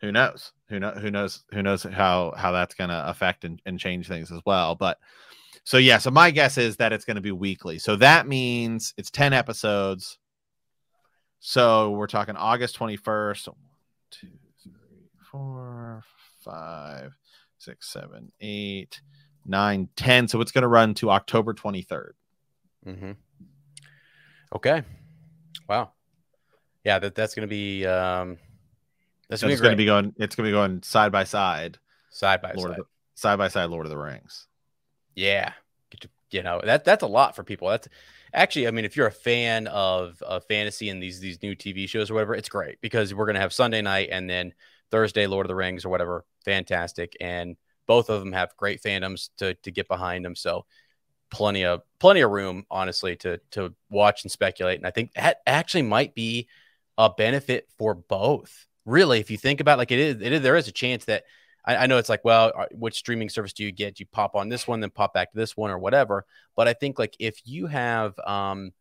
who 0.00 0.12
knows? 0.12 0.52
Who 0.70 0.80
know 0.80 0.92
who 0.92 1.10
knows 1.10 1.44
who 1.52 1.62
knows 1.62 1.82
how 1.82 2.32
how 2.36 2.52
that's 2.52 2.74
going 2.74 2.88
to 2.88 3.08
affect 3.08 3.44
and, 3.44 3.60
and 3.66 3.78
change 3.78 4.08
things 4.08 4.32
as 4.32 4.40
well. 4.46 4.76
But 4.76 4.98
so 5.64 5.76
yeah, 5.76 5.98
so 5.98 6.10
my 6.10 6.30
guess 6.30 6.56
is 6.56 6.78
that 6.78 6.94
it's 6.94 7.04
going 7.04 7.16
to 7.16 7.20
be 7.20 7.32
weekly. 7.32 7.78
So 7.78 7.96
that 7.96 8.26
means 8.26 8.94
it's 8.96 9.10
10 9.10 9.34
episodes 9.34 10.18
so 11.40 11.90
we're 11.90 12.08
talking 12.08 12.36
August 12.36 12.78
21st. 12.78 13.44
So 13.44 13.52
one, 13.52 13.60
two, 14.10 14.28
three, 14.62 15.08
four, 15.30 16.02
five, 16.44 17.12
six, 17.58 17.88
seven, 17.88 18.32
eight, 18.40 19.00
nine, 19.46 19.88
ten. 19.96 20.28
So 20.28 20.40
it's 20.40 20.52
going 20.52 20.62
to 20.62 20.68
run 20.68 20.94
to 20.94 21.10
October 21.10 21.54
23rd. 21.54 22.10
Mm-hmm. 22.86 23.12
Okay. 24.54 24.82
Wow. 25.68 25.92
Yeah, 26.84 26.98
that, 26.98 27.14
that's 27.14 27.34
going 27.34 27.46
to 27.46 27.50
be. 27.50 27.84
Um, 27.86 28.38
that's 29.28 29.42
going 29.42 29.56
to 29.56 29.76
be 29.76 29.84
going. 29.84 30.14
It's 30.16 30.34
going 30.34 30.46
to 30.46 30.50
be 30.50 30.52
going 30.52 30.82
side 30.82 31.12
by 31.12 31.24
side. 31.24 31.78
Side 32.10 32.40
by 32.40 32.52
Lord 32.52 32.70
side. 32.70 32.78
The, 32.78 32.84
side 33.14 33.36
by 33.36 33.48
side. 33.48 33.70
Lord 33.70 33.84
of 33.86 33.90
the 33.90 33.98
Rings. 33.98 34.46
Yeah. 35.14 35.52
You 36.30 36.42
know 36.42 36.60
that 36.62 36.84
that's 36.84 37.02
a 37.02 37.06
lot 37.06 37.34
for 37.34 37.42
people. 37.42 37.68
That's 37.68 37.88
actually, 38.34 38.68
I 38.68 38.70
mean, 38.70 38.84
if 38.84 38.96
you're 38.96 39.06
a 39.06 39.12
fan 39.12 39.66
of, 39.68 40.20
of 40.22 40.44
fantasy 40.44 40.90
and 40.90 41.02
these 41.02 41.20
these 41.20 41.42
new 41.42 41.54
TV 41.54 41.88
shows 41.88 42.10
or 42.10 42.14
whatever, 42.14 42.34
it's 42.34 42.48
great 42.48 42.80
because 42.80 43.14
we're 43.14 43.26
gonna 43.26 43.40
have 43.40 43.52
Sunday 43.52 43.80
night 43.80 44.08
and 44.12 44.28
then 44.28 44.52
Thursday 44.90 45.26
Lord 45.26 45.46
of 45.46 45.48
the 45.48 45.54
Rings 45.54 45.84
or 45.84 45.88
whatever. 45.88 46.24
Fantastic, 46.44 47.16
and 47.20 47.56
both 47.88 48.10
of 48.10 48.20
them 48.20 48.32
have 48.32 48.56
great 48.56 48.80
fandoms 48.80 49.30
to 49.38 49.54
to 49.54 49.72
get 49.72 49.88
behind 49.88 50.24
them. 50.24 50.36
So 50.36 50.64
plenty 51.30 51.64
of 51.64 51.82
plenty 51.98 52.20
of 52.20 52.30
room, 52.30 52.64
honestly, 52.70 53.16
to 53.16 53.40
to 53.52 53.74
watch 53.90 54.22
and 54.22 54.30
speculate. 54.30 54.78
And 54.78 54.86
I 54.86 54.92
think 54.92 55.12
that 55.14 55.38
actually 55.46 55.82
might 55.82 56.14
be 56.14 56.46
a 56.96 57.10
benefit 57.10 57.68
for 57.78 57.94
both. 57.94 58.66
Really, 58.84 59.18
if 59.18 59.30
you 59.30 59.36
think 59.36 59.60
about 59.60 59.78
like 59.78 59.90
it 59.90 59.98
is, 59.98 60.22
it 60.22 60.32
is 60.32 60.42
there 60.42 60.56
is 60.56 60.68
a 60.68 60.72
chance 60.72 61.06
that 61.06 61.24
I, 61.64 61.76
I, 61.76 61.86
know 61.86 61.98
it's 61.98 62.08
like, 62.08 62.24
well, 62.24 62.52
which 62.72 62.96
streaming 62.96 63.28
service 63.28 63.52
do 63.52 63.64
you 63.64 63.72
get? 63.72 63.96
Do 63.96 64.02
you 64.02 64.06
pop 64.10 64.34
on 64.34 64.48
this 64.48 64.66
one, 64.66 64.80
then 64.80 64.90
pop 64.90 65.12
back 65.12 65.32
to 65.32 65.36
this 65.36 65.56
one, 65.56 65.70
or 65.70 65.78
whatever. 65.78 66.24
But 66.56 66.68
I 66.68 66.72
think 66.72 66.98
like 66.98 67.14
if 67.18 67.40
you 67.44 67.66
have, 67.66 68.18
um, 68.20 68.72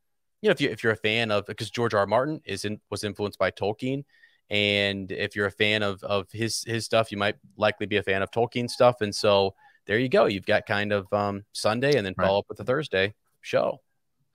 you 0.41 0.49
know, 0.49 0.51
if 0.51 0.61
you 0.61 0.69
if 0.69 0.83
you're 0.83 0.93
a 0.93 0.97
fan 0.97 1.31
of 1.31 1.45
because 1.45 1.69
George 1.69 1.93
R. 1.93 2.01
R. 2.01 2.07
Martin 2.07 2.41
is 2.45 2.65
in, 2.65 2.79
was 2.89 3.03
influenced 3.03 3.39
by 3.39 3.51
Tolkien, 3.51 4.05
and 4.49 5.11
if 5.11 5.35
you're 5.35 5.47
a 5.47 5.51
fan 5.51 5.83
of 5.83 6.03
of 6.03 6.31
his 6.31 6.63
his 6.65 6.85
stuff, 6.85 7.11
you 7.11 7.17
might 7.17 7.35
likely 7.57 7.85
be 7.85 7.97
a 7.97 8.03
fan 8.03 8.21
of 8.21 8.31
Tolkien 8.31 8.69
stuff, 8.69 9.01
and 9.01 9.13
so 9.13 9.53
there 9.85 9.99
you 9.99 10.09
go. 10.09 10.25
You've 10.25 10.45
got 10.45 10.65
kind 10.65 10.91
of 10.91 11.11
um, 11.13 11.43
Sunday 11.53 11.97
and 11.97 12.05
then 12.05 12.13
follow 12.15 12.35
right. 12.35 12.39
up 12.39 12.45
with 12.49 12.57
the 12.57 12.63
Thursday 12.63 13.13
show. 13.41 13.81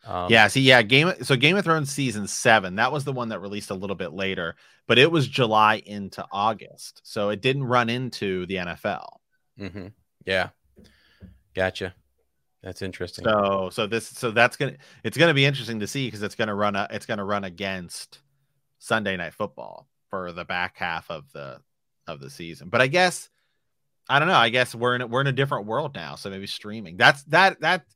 Um, 0.05 0.31
yeah, 0.31 0.49
see, 0.49 0.63
yeah, 0.63 0.83
Game 0.83 1.13
so 1.23 1.37
Game 1.37 1.57
of 1.57 1.65
Thrones 1.65 1.93
season 1.93 2.27
seven, 2.27 2.75
that 2.77 2.91
was 2.91 3.05
the 3.05 3.13
one 3.13 3.29
that 3.29 3.39
released 3.39 3.71
a 3.71 3.75
little 3.75 3.95
bit 3.95 4.13
later, 4.13 4.57
but 4.89 4.99
it 4.99 5.11
was 5.11 5.29
July 5.29 5.81
into 5.87 6.27
August, 6.33 7.03
so 7.05 7.29
it 7.29 7.41
didn't 7.41 7.65
run 7.65 7.89
into 7.89 8.45
the 8.47 8.57
NFL. 8.57 9.07
Mm-hmm. 9.61 9.87
Yeah, 10.27 10.49
gotcha. 11.55 11.95
That's 12.65 12.83
interesting. 12.83 13.25
So, 13.25 13.71
so 13.73 13.87
this, 13.87 14.07
so 14.07 14.31
that's 14.31 14.57
gonna, 14.57 14.75
it's 15.05 15.17
gonna 15.17 15.35
be 15.35 15.45
interesting 15.45 15.81
to 15.81 15.87
see 15.87 16.09
because 16.09 16.23
it's 16.23 16.35
gonna 16.35 16.55
run, 16.55 16.75
a, 16.75 16.89
it's 16.91 17.07
gonna 17.07 17.25
run 17.25 17.45
against 17.45 18.21
Sunday 18.81 19.17
Night 19.17 19.35
Football 19.35 19.89
for 20.13 20.31
the 20.31 20.45
back 20.45 20.77
half 20.77 21.11
of 21.11 21.25
the 21.33 21.59
of 22.07 22.21
the 22.21 22.29
season. 22.29 22.69
But 22.69 22.83
I 22.83 22.87
guess, 22.87 23.31
I 24.11 24.19
don't 24.19 24.29
know. 24.29 24.35
I 24.35 24.51
guess 24.51 24.75
we're 24.75 24.95
in 24.95 25.09
we're 25.09 25.23
in 25.23 25.27
a 25.27 25.33
different 25.33 25.67
world 25.67 25.95
now, 25.95 26.17
so 26.17 26.29
maybe 26.29 26.47
streaming. 26.47 26.99
That's 26.99 27.23
that 27.25 27.61
that 27.63 27.87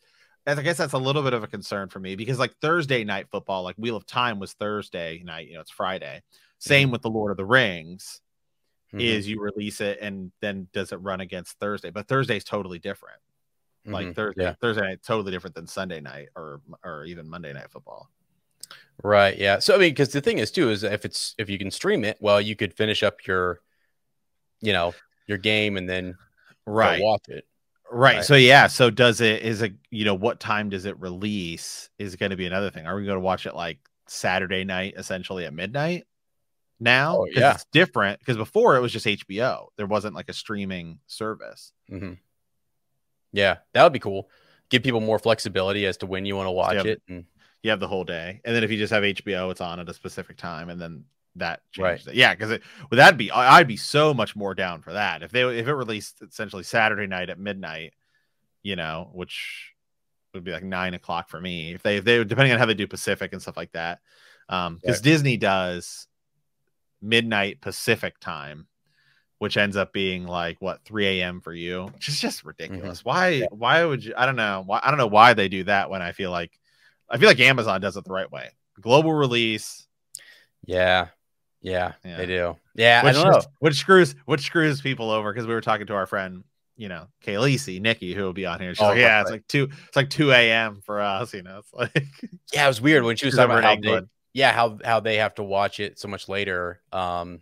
I 0.46 0.54
guess 0.62 0.78
that's 0.78 0.94
a 0.94 0.98
little 0.98 1.22
bit 1.22 1.34
of 1.34 1.42
a 1.42 1.46
concern 1.46 1.90
for 1.90 2.00
me 2.00 2.16
because 2.16 2.38
like 2.38 2.56
Thursday 2.62 3.04
night 3.04 3.26
football, 3.30 3.62
like 3.62 3.76
Wheel 3.76 3.96
of 3.96 4.06
Time 4.06 4.38
was 4.38 4.54
Thursday 4.54 5.20
night, 5.24 5.48
you 5.48 5.54
know, 5.54 5.60
it's 5.60 5.70
Friday. 5.70 6.22
Same 6.58 6.86
mm-hmm. 6.86 6.92
with 6.92 7.02
the 7.02 7.10
Lord 7.10 7.32
of 7.32 7.36
the 7.36 7.44
Rings, 7.44 8.22
mm-hmm. 8.88 9.00
is 9.00 9.28
you 9.28 9.38
release 9.38 9.82
it 9.82 9.98
and 10.00 10.32
then 10.40 10.68
does 10.72 10.92
it 10.92 10.96
run 10.96 11.20
against 11.20 11.58
Thursday? 11.58 11.90
But 11.90 12.08
Thursday's 12.08 12.44
totally 12.44 12.78
different. 12.78 13.20
Mm-hmm. 13.84 13.92
Like 13.92 14.14
Thursday, 14.14 14.44
yeah. 14.44 14.54
Thursday 14.58 14.82
night 14.82 15.02
totally 15.06 15.32
different 15.32 15.54
than 15.54 15.66
Sunday 15.66 16.00
night 16.00 16.30
or 16.34 16.62
or 16.82 17.04
even 17.04 17.28
Monday 17.28 17.52
night 17.52 17.70
football. 17.70 18.08
Right. 19.02 19.36
Yeah. 19.38 19.58
So 19.58 19.74
I 19.74 19.78
mean, 19.78 19.90
because 19.90 20.10
the 20.10 20.20
thing 20.20 20.38
is 20.38 20.50
too 20.50 20.70
is 20.70 20.82
if 20.82 21.04
it's 21.04 21.34
if 21.38 21.48
you 21.48 21.58
can 21.58 21.70
stream 21.70 22.04
it, 22.04 22.18
well, 22.20 22.40
you 22.40 22.56
could 22.56 22.74
finish 22.74 23.02
up 23.02 23.26
your, 23.26 23.60
you 24.60 24.72
know, 24.72 24.94
your 25.26 25.38
game 25.38 25.76
and 25.76 25.88
then 25.88 26.16
right 26.66 27.00
watch 27.00 27.28
it. 27.28 27.46
Right. 27.90 28.16
right. 28.16 28.24
So 28.24 28.34
yeah. 28.34 28.66
So 28.66 28.90
does 28.90 29.20
it 29.20 29.42
is 29.42 29.62
it 29.62 29.74
you 29.90 30.04
know 30.04 30.14
what 30.14 30.40
time 30.40 30.70
does 30.70 30.86
it 30.86 30.98
release 31.00 31.90
is 31.98 32.16
going 32.16 32.30
to 32.30 32.36
be 32.36 32.46
another 32.46 32.70
thing. 32.70 32.86
Are 32.86 32.96
we 32.96 33.04
going 33.04 33.16
to 33.16 33.20
watch 33.20 33.46
it 33.46 33.54
like 33.54 33.78
Saturday 34.06 34.64
night, 34.64 34.94
essentially 34.96 35.44
at 35.44 35.54
midnight? 35.54 36.04
Now, 36.78 37.18
oh, 37.20 37.26
yeah, 37.30 37.54
it's 37.54 37.64
different 37.72 38.18
because 38.18 38.36
before 38.36 38.76
it 38.76 38.80
was 38.80 38.92
just 38.92 39.06
HBO. 39.06 39.68
There 39.76 39.86
wasn't 39.86 40.14
like 40.14 40.28
a 40.28 40.34
streaming 40.34 40.98
service. 41.06 41.72
Mm-hmm. 41.90 42.14
Yeah, 43.32 43.58
that 43.72 43.82
would 43.82 43.92
be 43.92 43.98
cool. 43.98 44.28
Give 44.68 44.82
people 44.82 45.00
more 45.00 45.18
flexibility 45.18 45.86
as 45.86 45.98
to 45.98 46.06
when 46.06 46.26
you 46.26 46.36
want 46.36 46.48
to 46.48 46.52
watch 46.52 46.80
so 46.80 46.86
it. 46.86 47.02
And 47.08 47.24
you 47.62 47.70
have 47.70 47.80
the 47.80 47.88
whole 47.88 48.04
day, 48.04 48.40
and 48.44 48.54
then 48.54 48.64
if 48.64 48.70
you 48.70 48.78
just 48.78 48.92
have 48.92 49.04
HBO, 49.04 49.50
it's 49.50 49.60
on 49.60 49.80
at 49.80 49.88
a 49.88 49.94
specific 49.94 50.36
time, 50.36 50.70
and 50.70 50.80
then 50.80 51.04
that 51.36 51.60
changes 51.72 52.06
right. 52.06 52.14
it. 52.14 52.14
Yeah, 52.16 52.34
because 52.34 52.50
it 52.50 52.62
well, 52.90 52.96
that'd 52.98 53.18
be 53.18 53.30
I'd 53.30 53.68
be 53.68 53.76
so 53.76 54.14
much 54.14 54.36
more 54.36 54.54
down 54.54 54.82
for 54.82 54.92
that 54.94 55.22
if 55.22 55.32
they 55.32 55.42
if 55.58 55.66
it 55.68 55.74
released 55.74 56.22
essentially 56.22 56.62
Saturday 56.62 57.06
night 57.06 57.30
at 57.30 57.38
midnight, 57.38 57.94
you 58.62 58.76
know, 58.76 59.10
which 59.14 59.72
would 60.34 60.44
be 60.44 60.52
like 60.52 60.64
nine 60.64 60.94
o'clock 60.94 61.28
for 61.30 61.40
me 61.40 61.72
if 61.74 61.82
they 61.82 61.98
if 61.98 62.04
they 62.04 62.22
depending 62.24 62.52
on 62.52 62.58
how 62.58 62.66
they 62.66 62.74
do 62.74 62.86
Pacific 62.86 63.32
and 63.32 63.42
stuff 63.42 63.56
like 63.56 63.72
that. 63.72 64.00
Um, 64.48 64.76
because 64.76 64.98
right. 64.98 65.04
Disney 65.04 65.36
does 65.36 66.08
midnight 67.02 67.60
Pacific 67.60 68.18
time. 68.20 68.68
which 69.38 69.56
ends 69.58 69.76
up 69.76 69.92
being 69.92 70.26
like 70.26 70.56
what 70.60 70.84
3 70.84 71.06
a.m. 71.22 71.40
for 71.40 71.52
you, 71.52 71.84
which 71.94 72.08
is 72.08 72.20
just 72.20 72.44
Mm-hmm. 72.68 72.82
ridiculous. 72.82 73.04
Why? 73.04 73.48
Why 73.50 73.84
would 73.84 74.04
you? 74.04 74.14
I 74.16 74.26
don't 74.26 74.36
know. 74.36 74.62
Why? 74.66 74.80
I 74.82 74.90
don't 74.90 74.98
know 74.98 75.06
why 75.06 75.34
they 75.34 75.48
do 75.48 75.64
that 75.64 75.90
when 75.90 76.02
I 76.02 76.12
feel 76.12 76.30
like 76.30 76.58
I 77.08 77.18
feel 77.18 77.28
like 77.28 77.40
Amazon 77.40 77.80
does 77.80 77.96
it 77.96 78.04
the 78.04 78.12
right 78.12 78.30
way. 78.30 78.50
Global 78.80 79.12
release, 79.12 79.86
Yeah. 80.66 81.08
Yeah, 81.60 81.92
Yeah. 82.04 82.16
they 82.16 82.26
do. 82.26 82.56
Yeah, 82.74 83.02
I 83.02 83.04
which, 83.06 83.14
don't 83.14 83.32
know. 83.32 83.42
which 83.60 83.74
screws 83.76 84.14
which 84.26 84.42
screws 84.42 84.80
people 84.80 85.10
over 85.10 85.32
because 85.32 85.46
we 85.46 85.54
were 85.54 85.60
talking 85.60 85.86
to 85.86 85.94
our 85.94 86.06
friend, 86.06 86.44
you 86.76 86.88
know, 86.88 87.08
Kayleese, 87.24 87.80
Nikki, 87.80 88.14
who 88.14 88.22
will 88.22 88.32
be 88.32 88.46
on 88.46 88.60
here. 88.60 88.74
She's 88.74 88.80
Oh, 88.82 88.88
like, 88.88 88.98
yeah, 88.98 89.14
right, 89.14 89.20
it's 89.22 89.30
like 89.30 89.46
two, 89.48 89.68
it's 89.86 89.96
like 89.96 90.10
two 90.10 90.30
a.m. 90.32 90.80
for 90.84 91.00
us. 91.00 91.32
You 91.34 91.42
know, 91.42 91.58
it's 91.58 91.72
like 91.72 92.06
Yeah, 92.52 92.64
it 92.64 92.68
was 92.68 92.80
weird 92.80 93.04
when 93.04 93.16
she 93.16 93.26
was 93.26 93.34
talking 93.34 93.50
about 93.50 93.64
how 93.64 93.76
they, 93.76 94.02
yeah, 94.32 94.52
how 94.52 94.78
how 94.84 95.00
they 95.00 95.16
have 95.16 95.34
to 95.36 95.42
watch 95.42 95.80
it 95.80 95.98
so 95.98 96.08
much 96.08 96.28
later, 96.28 96.80
um, 96.92 97.40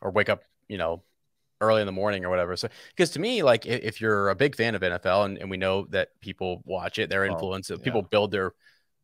or 0.00 0.10
wake 0.12 0.28
up, 0.28 0.42
you 0.68 0.78
know, 0.78 1.02
early 1.60 1.80
in 1.80 1.86
the 1.86 1.92
morning 1.92 2.24
or 2.24 2.30
whatever. 2.30 2.56
So, 2.56 2.68
because 2.90 3.10
to 3.10 3.18
me, 3.20 3.42
like, 3.42 3.66
if 3.66 4.00
you're 4.00 4.30
a 4.30 4.34
big 4.36 4.56
fan 4.56 4.74
of 4.74 4.82
NFL, 4.82 5.24
and, 5.24 5.38
and 5.38 5.50
we 5.50 5.56
know 5.56 5.86
that 5.90 6.10
people 6.20 6.62
watch 6.64 6.98
it, 6.98 7.10
their 7.10 7.24
Oh, 7.24 7.32
influence, 7.32 7.70
yeah. 7.70 7.76
people 7.82 8.02
build 8.02 8.30
their 8.30 8.52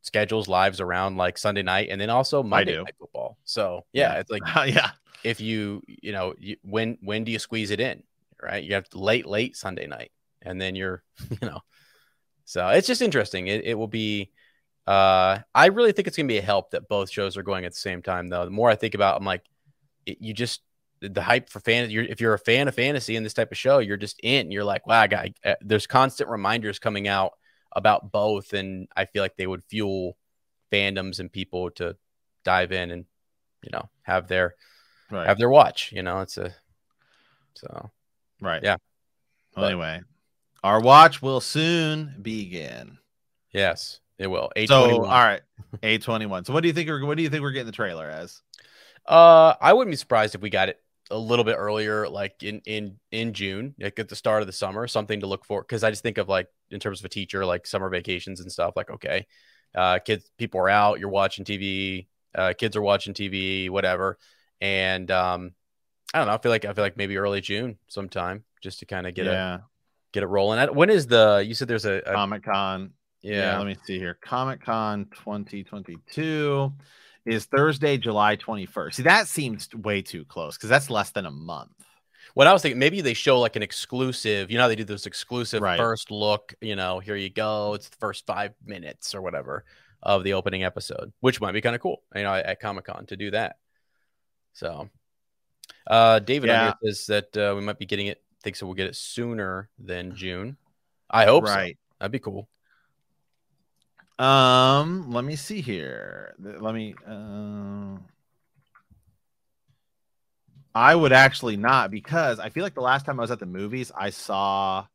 schedules, 0.03 0.49
lives 0.49 0.81
around 0.81 1.17
like 1.17 1.39
Sunday 1.39 1.63
night, 1.63 1.89
and 1.91 2.01
then 2.01 2.11
also 2.11 2.43
Monday 2.43 2.77
night 2.77 2.95
football. 2.99 3.39
So, 3.45 3.87
yeah, 3.93 4.15
Yeah. 4.15 4.21
it's 4.21 4.31
like 4.31 4.43
yeah, 4.67 4.91
if 5.25 5.41
you, 5.41 5.83
you 5.87 6.13
know, 6.13 6.35
you, 6.39 6.57
when 6.63 6.99
when 7.03 7.25
do 7.25 7.33
you 7.33 7.39
squeeze 7.39 7.71
it 7.71 7.81
in, 7.81 8.03
right? 8.43 8.63
You 8.63 8.75
have 8.75 8.87
late 8.95 9.27
late 9.27 9.57
Sunday 9.57 9.87
night, 9.87 10.13
and 10.43 10.61
then 10.61 10.75
you're, 10.77 11.03
you 11.31 11.49
know, 11.49 11.61
so 12.45 12.69
it's 12.69 12.87
just 12.87 13.03
interesting. 13.03 13.47
It 13.49 13.65
it 13.65 13.75
will 13.75 13.89
be. 13.89 14.31
Uh, 14.87 15.39
I 15.55 15.67
really 15.67 15.93
think 15.93 16.09
it's 16.09 16.17
gonna 16.17 16.27
be 16.27 16.39
a 16.39 16.43
help 16.43 16.73
that 16.73 16.89
both 16.89 17.09
shows 17.11 17.37
are 17.37 17.45
going 17.45 17.65
at 17.65 17.73
the 17.73 17.79
same 17.79 18.03
time, 18.03 18.29
though. 18.29 18.45
The 18.45 18.51
more 18.51 18.69
I 18.69 18.75
think 18.75 18.95
about, 18.95 19.15
it, 19.15 19.19
I'm 19.19 19.25
like, 19.25 19.45
it, 20.07 20.19
you 20.21 20.35
just 20.35 20.63
the 21.01 21.23
hype 21.23 21.49
for 21.49 21.61
fantasy. 21.61 21.95
You're, 21.95 22.05
if 22.05 22.21
you're 22.21 22.35
a 22.35 22.39
fan 22.39 22.67
of 22.69 22.75
fantasy 22.75 23.17
in 23.17 23.23
this 23.23 23.35
type 23.35 23.53
of 23.53 23.59
show, 23.59 23.79
you're 23.79 23.97
just 23.97 24.19
in. 24.23 24.51
You're 24.51 24.65
like, 24.65 24.87
wow, 24.87 25.01
I 25.03 25.07
got. 25.07 25.29
Uh, 25.45 25.55
there's 25.61 25.87
constant 25.87 26.29
reminders 26.31 26.79
coming 26.81 27.07
out 27.09 27.33
about 27.75 28.13
both, 28.13 28.53
and 28.53 28.89
I 28.97 29.05
feel 29.07 29.23
like 29.23 29.37
they 29.37 29.47
would 29.47 29.65
fuel 29.65 30.17
fandoms 30.73 31.19
and 31.21 31.31
people 31.33 31.71
to 31.73 31.97
dive 32.45 32.73
in 32.73 32.91
and 32.91 33.05
you 33.63 33.71
know 33.73 33.89
have 34.03 34.29
their 34.29 34.55
right, 35.11 35.27
have 35.27 35.39
their 35.39 35.51
watch. 35.51 35.93
You 35.93 36.03
know, 36.03 36.21
it's 36.21 36.37
a 36.39 36.55
so 37.55 37.91
right, 38.41 38.63
yeah. 38.63 38.77
Well, 39.57 39.65
But- 39.65 39.71
anyway, 39.73 40.01
our 40.65 40.81
watch 40.81 41.21
will 41.23 41.41
soon 41.41 42.15
begin. 42.23 42.99
yes, 43.53 44.01
it 44.19 44.27
will. 44.27 44.51
Eight 44.57 44.69
So, 44.69 44.85
twenty 44.89 44.99
all 44.99 45.05
right, 45.07 45.43
a 45.83 45.99
twenty 45.99 46.27
one. 46.27 46.45
So, 46.45 46.53
what 46.53 46.63
do 46.63 46.69
you 46.69 46.75
think? 46.75 46.89
We're, 46.89 47.05
what 47.05 47.17
do 47.17 47.23
you 47.23 47.29
think 47.31 47.43
we're 47.43 47.53
getting 47.53 47.67
the 47.67 47.73
trailer 47.73 48.09
as? 48.09 48.41
Uh, 49.07 49.55
I 49.61 49.73
wouldn't 49.73 49.93
be 49.93 49.97
surprised 49.97 50.35
if 50.35 50.41
we 50.41 50.49
got 50.51 50.69
it 50.69 50.81
a 51.11 51.19
little 51.19 51.45
bit 51.45 51.57
earlier, 51.59 52.09
like 52.09 52.43
in 52.43 52.61
in 52.65 52.99
in 53.11 53.33
June, 53.35 53.75
like 53.79 53.99
at 53.99 54.09
the 54.09 54.17
start 54.17 54.43
of 54.43 54.47
the 54.47 54.53
summer, 54.53 54.87
something 54.87 55.21
to 55.21 55.27
look 55.27 55.45
for. 55.45 55.63
Because 55.63 55.83
I 55.85 55.91
just 55.91 56.03
think 56.03 56.19
of 56.19 56.29
like 56.29 56.49
in 56.73 56.81
terms 56.81 57.01
of 57.01 57.05
a 57.05 57.09
teacher, 57.09 57.45
like 57.45 57.67
summer 57.67 57.89
vacations 57.89 58.41
and 58.41 58.51
stuff. 58.51 58.75
Like, 58.77 58.91
okay, 58.91 59.27
uh, 59.75 59.99
kids, 59.99 60.31
people 60.39 60.61
are 60.61 60.69
out, 60.69 60.99
you're 60.99 61.09
watching 61.09 61.45
TV, 61.45 62.07
uh, 62.35 62.55
kids 62.57 62.77
are 62.77 62.83
watching 62.83 63.15
TV, 63.15 63.71
whatever, 63.71 64.19
and 64.61 65.11
um, 65.11 65.53
I 66.15 66.19
don't 66.19 66.29
know. 66.29 66.35
I 66.35 66.39
feel 66.39 66.51
like 66.51 66.65
I 66.65 66.73
feel 66.73 66.85
like 66.85 66.97
maybe 66.97 67.17
early 67.17 67.41
June 67.41 67.79
sometime, 67.89 68.45
just 68.63 68.81
to 68.81 68.87
kind 68.87 69.07
of 69.07 69.15
get 69.15 69.27
a 69.27 69.63
get 70.13 70.23
it 70.23 70.27
rolling. 70.27 70.75
When 70.75 70.91
is 70.91 71.07
the? 71.07 71.45
You 71.47 71.55
said 71.55 71.69
there's 71.69 71.87
a, 71.87 71.95
a 72.07 72.13
Comic 72.13 72.45
Con. 72.45 72.93
yeah. 73.23 73.57
let 73.59 73.67
me 73.67 73.77
see 73.85 73.99
here. 73.99 74.19
Comic 74.23 74.63
Con 74.63 75.07
2022 75.13 76.73
is 77.25 77.45
Thursday, 77.47 77.97
July 77.97 78.37
21st. 78.37 78.95
See, 78.95 79.03
that 79.05 79.29
seems 79.29 79.69
way 79.75 80.03
too 80.03 80.25
close 80.25 80.57
because 80.57 80.69
that's 80.69 80.91
less 80.91 81.11
than 81.11 81.27
a 81.27 81.31
month. 81.31 81.71
What 82.35 82.47
I 82.47 82.53
was 82.53 82.63
thinking, 82.63 82.79
maybe 82.79 83.01
they 83.03 83.15
show 83.15 83.39
like 83.41 83.57
an 83.57 83.63
exclusive. 83.63 84.51
You 84.51 84.57
know, 84.57 84.63
how 84.65 84.69
they 84.69 84.77
do 84.77 84.85
those 84.85 85.07
exclusive 85.07 85.61
Right. 85.61 85.77
first 85.77 86.11
look. 86.11 86.55
You 86.61 86.77
know, 86.77 86.99
here 86.99 87.17
you 87.17 87.29
go. 87.31 87.75
It's 87.75 87.89
the 87.89 87.97
first 87.97 88.27
five 88.27 88.55
minutes 88.65 89.15
or 89.15 89.21
whatever 89.23 89.65
of 90.03 90.25
the 90.25 90.33
opening 90.33 90.65
episode, 90.65 91.13
which 91.21 91.41
might 91.41 91.53
be 91.53 91.61
kind 91.61 91.75
of 91.77 91.83
cool. 91.83 92.03
You 92.15 92.23
know, 92.23 92.35
at 92.35 92.59
Comic 92.61 92.87
Con 92.87 93.07
to 93.07 93.17
do 93.17 93.31
that. 93.33 93.57
So, 94.55 94.89
uh, 95.87 96.19
David 96.21 96.49
Yeah. 96.49 96.73
says 96.83 97.07
that 97.07 97.37
uh, 97.37 97.55
we 97.57 97.63
might 97.63 97.79
be 97.79 97.87
getting 97.87 98.07
it. 98.09 98.23
Thinks 98.43 98.59
that 98.61 98.67
we'll 98.67 98.75
get 98.75 98.89
it 98.89 98.97
sooner 98.97 99.69
than 99.79 100.17
June. 100.17 100.57
I 101.09 101.25
hope 101.27 101.47
so. 101.47 101.53
right. 101.55 101.79
That'd 102.01 102.11
be 102.13 102.19
cool. 102.19 102.49
Um, 104.19 105.11
let 105.13 105.25
me 105.25 105.37
see 105.37 105.61
here. 105.61 106.35
Let 106.39 106.75
me. 106.75 106.95
Uh, 107.07 107.99
I 110.75 110.95
would 110.95 111.13
actually 111.13 111.57
not 111.57 111.91
because 111.91 112.39
I 112.39 112.49
feel 112.49 112.63
like 112.63 112.75
the 112.75 112.81
last 112.81 113.05
time 113.05 113.19
I 113.19 113.23
was 113.23 113.31
at 113.31 113.41
the 113.41 113.47
movies, 113.47 113.93
I 113.95 114.11
saw 114.11 114.87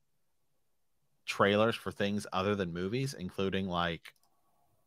trailers 1.25 1.75
for 1.75 1.91
things 1.91 2.25
other 2.33 2.55
than 2.55 2.73
movies, 2.73 3.13
including 3.17 3.67
like, 3.67 4.13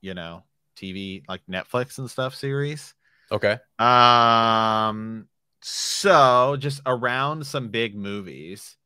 you 0.00 0.14
know, 0.14 0.42
TV, 0.76 1.22
like 1.28 1.42
Netflix 1.48 1.98
and 1.98 2.10
stuff 2.10 2.34
series. 2.34 2.94
Okay. 3.30 3.58
Um, 3.78 5.28
so 5.62 6.56
just 6.58 6.80
around 6.86 7.46
some 7.46 7.68
big 7.68 7.94
movies. 7.94 8.76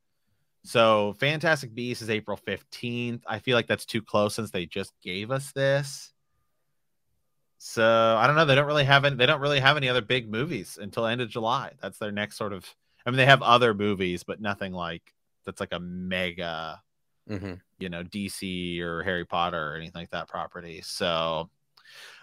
So 0.64 1.14
Fantastic 1.20 1.74
Beasts 1.74 2.02
is 2.02 2.10
April 2.10 2.38
15th. 2.46 3.22
I 3.26 3.38
feel 3.38 3.54
like 3.54 3.66
that's 3.66 3.84
too 3.84 4.02
close 4.02 4.34
since 4.34 4.50
they 4.50 4.66
just 4.66 4.92
gave 5.02 5.30
us 5.30 5.52
this. 5.52 6.13
So 7.66 7.83
I 8.18 8.27
don't 8.27 8.37
know. 8.37 8.44
They 8.44 8.55
don't 8.55 8.66
really 8.66 8.85
have 8.85 9.07
any, 9.07 9.16
they 9.16 9.24
don't 9.24 9.40
really 9.40 9.59
have 9.59 9.79
any 9.79 9.88
other 9.88 10.03
big 10.03 10.31
movies 10.31 10.79
until 10.79 11.07
end 11.07 11.22
of 11.22 11.31
July. 11.31 11.72
That's 11.81 11.96
their 11.96 12.12
next 12.12 12.37
sort 12.37 12.53
of 12.53 12.66
I 13.07 13.11
mean 13.11 13.16
they 13.16 13.24
have 13.24 13.40
other 13.40 13.72
movies, 13.72 14.22
but 14.22 14.38
nothing 14.38 14.74
like 14.74 15.14
that's 15.46 15.61
like 15.61 15.72
a 15.72 15.81
mega, 15.81 16.83
hmm 17.27 17.55
you 17.79 17.88
know, 17.88 18.05
DC 18.05 18.81
or 18.81 19.03
Harry 19.03 19.24
Potter 19.24 19.72
or 19.72 19.77
anything 19.77 20.03
like 20.03 20.11
that 20.11 20.29
property. 20.29 20.83
So 20.85 21.48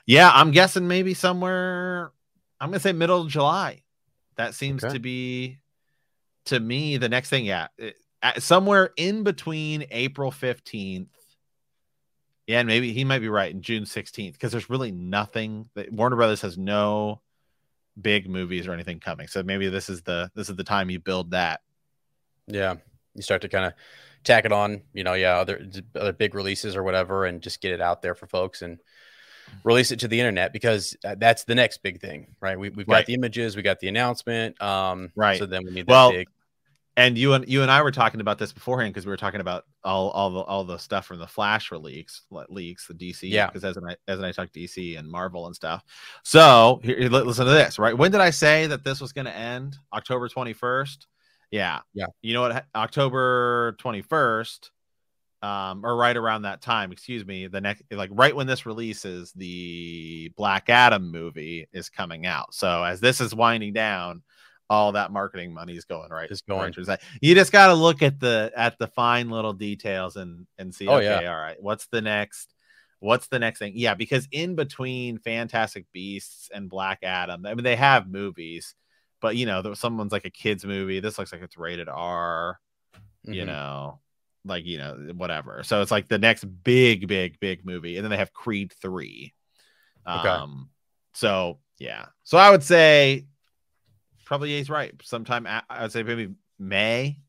yeah, 0.05 0.29
I'm 0.31 0.51
guessing 0.51 0.87
maybe 0.87 1.15
somewhere 1.15 2.11
I'm 2.59 2.69
gonna 2.69 2.79
say 2.79 2.91
middle 2.91 3.21
of 3.21 3.27
July. 3.27 3.81
That 4.35 4.53
seems 4.53 4.83
Okay. 4.83 4.93
to 4.93 4.99
be 4.99 5.57
to 6.45 6.59
me 6.59 6.97
the 6.97 7.09
next 7.09 7.29
thing. 7.31 7.45
Yeah, 7.45 7.67
it- 7.79 7.95
somewhere 8.37 8.91
in 8.95 9.23
between 9.23 9.85
April 9.89 10.29
15th. 10.29 11.07
Yeah, 12.51 12.59
and 12.59 12.67
maybe 12.67 12.91
he 12.91 13.05
might 13.05 13.19
be 13.19 13.29
right 13.29 13.49
in 13.49 13.61
June 13.61 13.85
16th 13.85 14.33
because 14.33 14.51
there's 14.51 14.69
really 14.69 14.91
nothing 14.91 15.69
that 15.75 15.89
Warner 15.89 16.17
Brothers 16.17 16.41
has 16.41 16.57
no 16.57 17.21
big 17.99 18.29
movies 18.29 18.67
or 18.67 18.73
anything 18.73 18.99
coming. 18.99 19.27
So 19.27 19.41
maybe 19.41 19.69
this 19.69 19.87
is 19.89 20.01
the 20.01 20.29
this 20.35 20.49
is 20.49 20.57
the 20.57 20.63
time 20.65 20.89
you 20.89 20.99
build 20.99 21.31
that. 21.31 21.61
Yeah. 22.47 22.75
You 23.15 23.21
start 23.21 23.43
to 23.43 23.47
kind 23.47 23.63
of 23.63 23.73
tack 24.25 24.43
it 24.43 24.51
on, 24.51 24.81
you 24.91 25.05
know, 25.05 25.13
yeah, 25.13 25.37
other 25.37 25.65
other 25.95 26.11
big 26.11 26.35
releases 26.35 26.75
or 26.75 26.83
whatever, 26.83 27.25
and 27.25 27.41
just 27.41 27.61
get 27.61 27.71
it 27.71 27.79
out 27.79 28.01
there 28.01 28.15
for 28.15 28.27
folks 28.27 28.61
and 28.61 28.79
release 29.63 29.91
it 29.91 29.99
to 29.99 30.09
the 30.09 30.19
internet 30.19 30.51
because 30.51 30.97
uh, 31.05 31.15
that's 31.17 31.45
the 31.45 31.55
next 31.55 31.81
big 31.83 32.01
thing, 32.01 32.35
right? 32.41 32.59
We, 32.59 32.69
we've 32.69 32.85
got 32.85 32.93
Right. 32.95 33.05
the 33.05 33.13
images, 33.13 33.55
we 33.55 33.61
got 33.61 33.79
the 33.79 33.87
announcement, 33.87 34.61
um, 34.61 35.09
Right. 35.15 35.39
So 35.39 35.45
then 35.45 35.63
we 35.63 35.71
need 35.71 35.87
Well, 35.87 36.11
big. 36.11 36.27
And 36.97 37.17
you 37.17 37.33
and 37.33 37.47
you 37.47 37.61
and 37.61 37.71
I 37.71 37.81
were 37.81 37.91
talking 37.91 38.19
about 38.21 38.37
this 38.37 38.51
beforehand 38.51 38.93
because 38.93 39.05
we 39.05 39.11
were 39.11 39.17
talking 39.17 39.39
about 39.41 39.65
all 39.83 40.09
all 40.11 40.29
the 40.29 40.39
all 40.41 40.63
the 40.63 40.77
stuff 40.77 41.05
from 41.05 41.19
the 41.19 41.27
Flash 41.27 41.71
leaks 41.71 42.23
leaks 42.49 42.87
the 42.87 42.93
DC 42.93 43.29
Yeah. 43.29 43.47
because 43.47 43.63
as 43.63 43.77
I 43.77 43.95
as 44.07 44.17
and 44.17 44.25
I 44.25 44.31
talked 44.31 44.53
DC 44.53 44.99
and 44.99 45.09
Marvel 45.09 45.47
and 45.47 45.55
stuff. 45.55 45.83
So 46.23 46.79
here, 46.83 46.97
here, 46.97 47.09
listen 47.09 47.45
to 47.45 47.51
this 47.51 47.79
right. 47.79 47.97
When 47.97 48.11
did 48.11 48.21
I 48.21 48.29
say 48.29 48.67
that 48.67 48.83
this 48.83 48.99
was 48.99 49.13
going 49.13 49.25
to 49.25 49.35
end? 49.35 49.77
October 49.93 50.27
twenty 50.27 50.53
first. 50.53 51.07
Yeah, 51.49 51.79
Yeah. 51.93 52.05
You 52.21 52.33
know 52.33 52.41
what? 52.41 52.65
October 52.75 53.75
twenty 53.77 54.01
first, 54.01 54.71
um, 55.41 55.85
or 55.85 55.95
right 55.95 56.15
around 56.15 56.43
that 56.43 56.61
time. 56.61 56.91
Excuse 56.91 57.25
me. 57.25 57.47
The 57.47 57.61
next, 57.61 57.83
like 57.91 58.09
right 58.13 58.35
when 58.35 58.47
this 58.47 58.65
releases, 58.65 59.31
the 59.33 60.31
Black 60.37 60.69
Adam 60.69 61.09
movie 61.11 61.67
is 61.73 61.89
coming 61.89 62.25
out. 62.25 62.53
So 62.53 62.83
as 62.83 62.99
this 62.99 63.19
is 63.21 63.33
winding 63.35 63.73
down 63.73 64.23
all 64.71 64.93
that 64.93 65.11
marketing 65.11 65.53
money 65.53 65.75
is 65.75 65.83
going 65.83 66.09
right. 66.09 66.31
Is 66.31 66.41
going. 66.41 66.71
right 66.77 66.85
that. 66.85 67.01
You 67.19 67.35
just 67.35 67.51
got 67.51 67.67
to 67.67 67.73
look 67.73 68.01
at 68.01 68.21
the 68.21 68.53
at 68.55 68.79
the 68.79 68.87
fine 68.87 69.29
little 69.29 69.51
details 69.51 70.15
and 70.15 70.47
and 70.57 70.73
see. 70.73 70.87
Oh, 70.87 70.95
okay, 70.95 71.23
yeah. 71.23 71.33
all 71.33 71.41
right. 71.41 71.61
What's 71.61 71.87
the 71.87 72.01
next? 72.01 72.53
What's 72.99 73.27
the 73.27 73.37
next 73.37 73.59
thing? 73.59 73.73
Yeah, 73.75 73.95
because 73.95 74.29
in 74.31 74.55
between 74.55 75.17
Fantastic 75.17 75.85
Beasts 75.91 76.49
and 76.53 76.69
Black 76.69 76.99
Adam, 77.03 77.45
I 77.45 77.53
mean 77.53 77.65
they 77.65 77.75
have 77.75 78.07
movies, 78.07 78.73
but 79.19 79.35
you 79.35 79.45
know, 79.45 79.73
someone's 79.73 80.13
like 80.13 80.23
a 80.23 80.29
kids 80.29 80.63
movie. 80.63 81.01
This 81.01 81.17
looks 81.19 81.33
like 81.33 81.41
it's 81.41 81.57
rated 81.57 81.89
R. 81.89 82.57
You 83.25 83.43
Mhm. 83.43 83.47
know, 83.47 83.99
like 84.45 84.65
you 84.65 84.77
know 84.77 85.11
whatever. 85.15 85.63
So 85.63 85.81
it's 85.81 85.91
like 85.91 86.07
the 86.07 86.17
next 86.17 86.45
big, 86.45 87.09
big, 87.09 87.41
big 87.41 87.65
movie, 87.65 87.97
and 87.97 88.05
then 88.05 88.09
they 88.09 88.17
have 88.17 88.31
Creed 88.31 88.71
three. 88.81 89.33
Okay. 90.07 90.29
Um. 90.29 90.69
So 91.13 91.59
yeah. 91.77 92.05
So 92.23 92.37
I 92.37 92.49
would 92.51 92.63
say 92.63 93.25
probably 94.31 94.57
he's 94.57 94.69
right. 94.69 94.93
Sometime 95.03 95.45
I'd 95.69 95.91
say 95.91 96.03
maybe 96.03 96.29
May. 96.57 97.19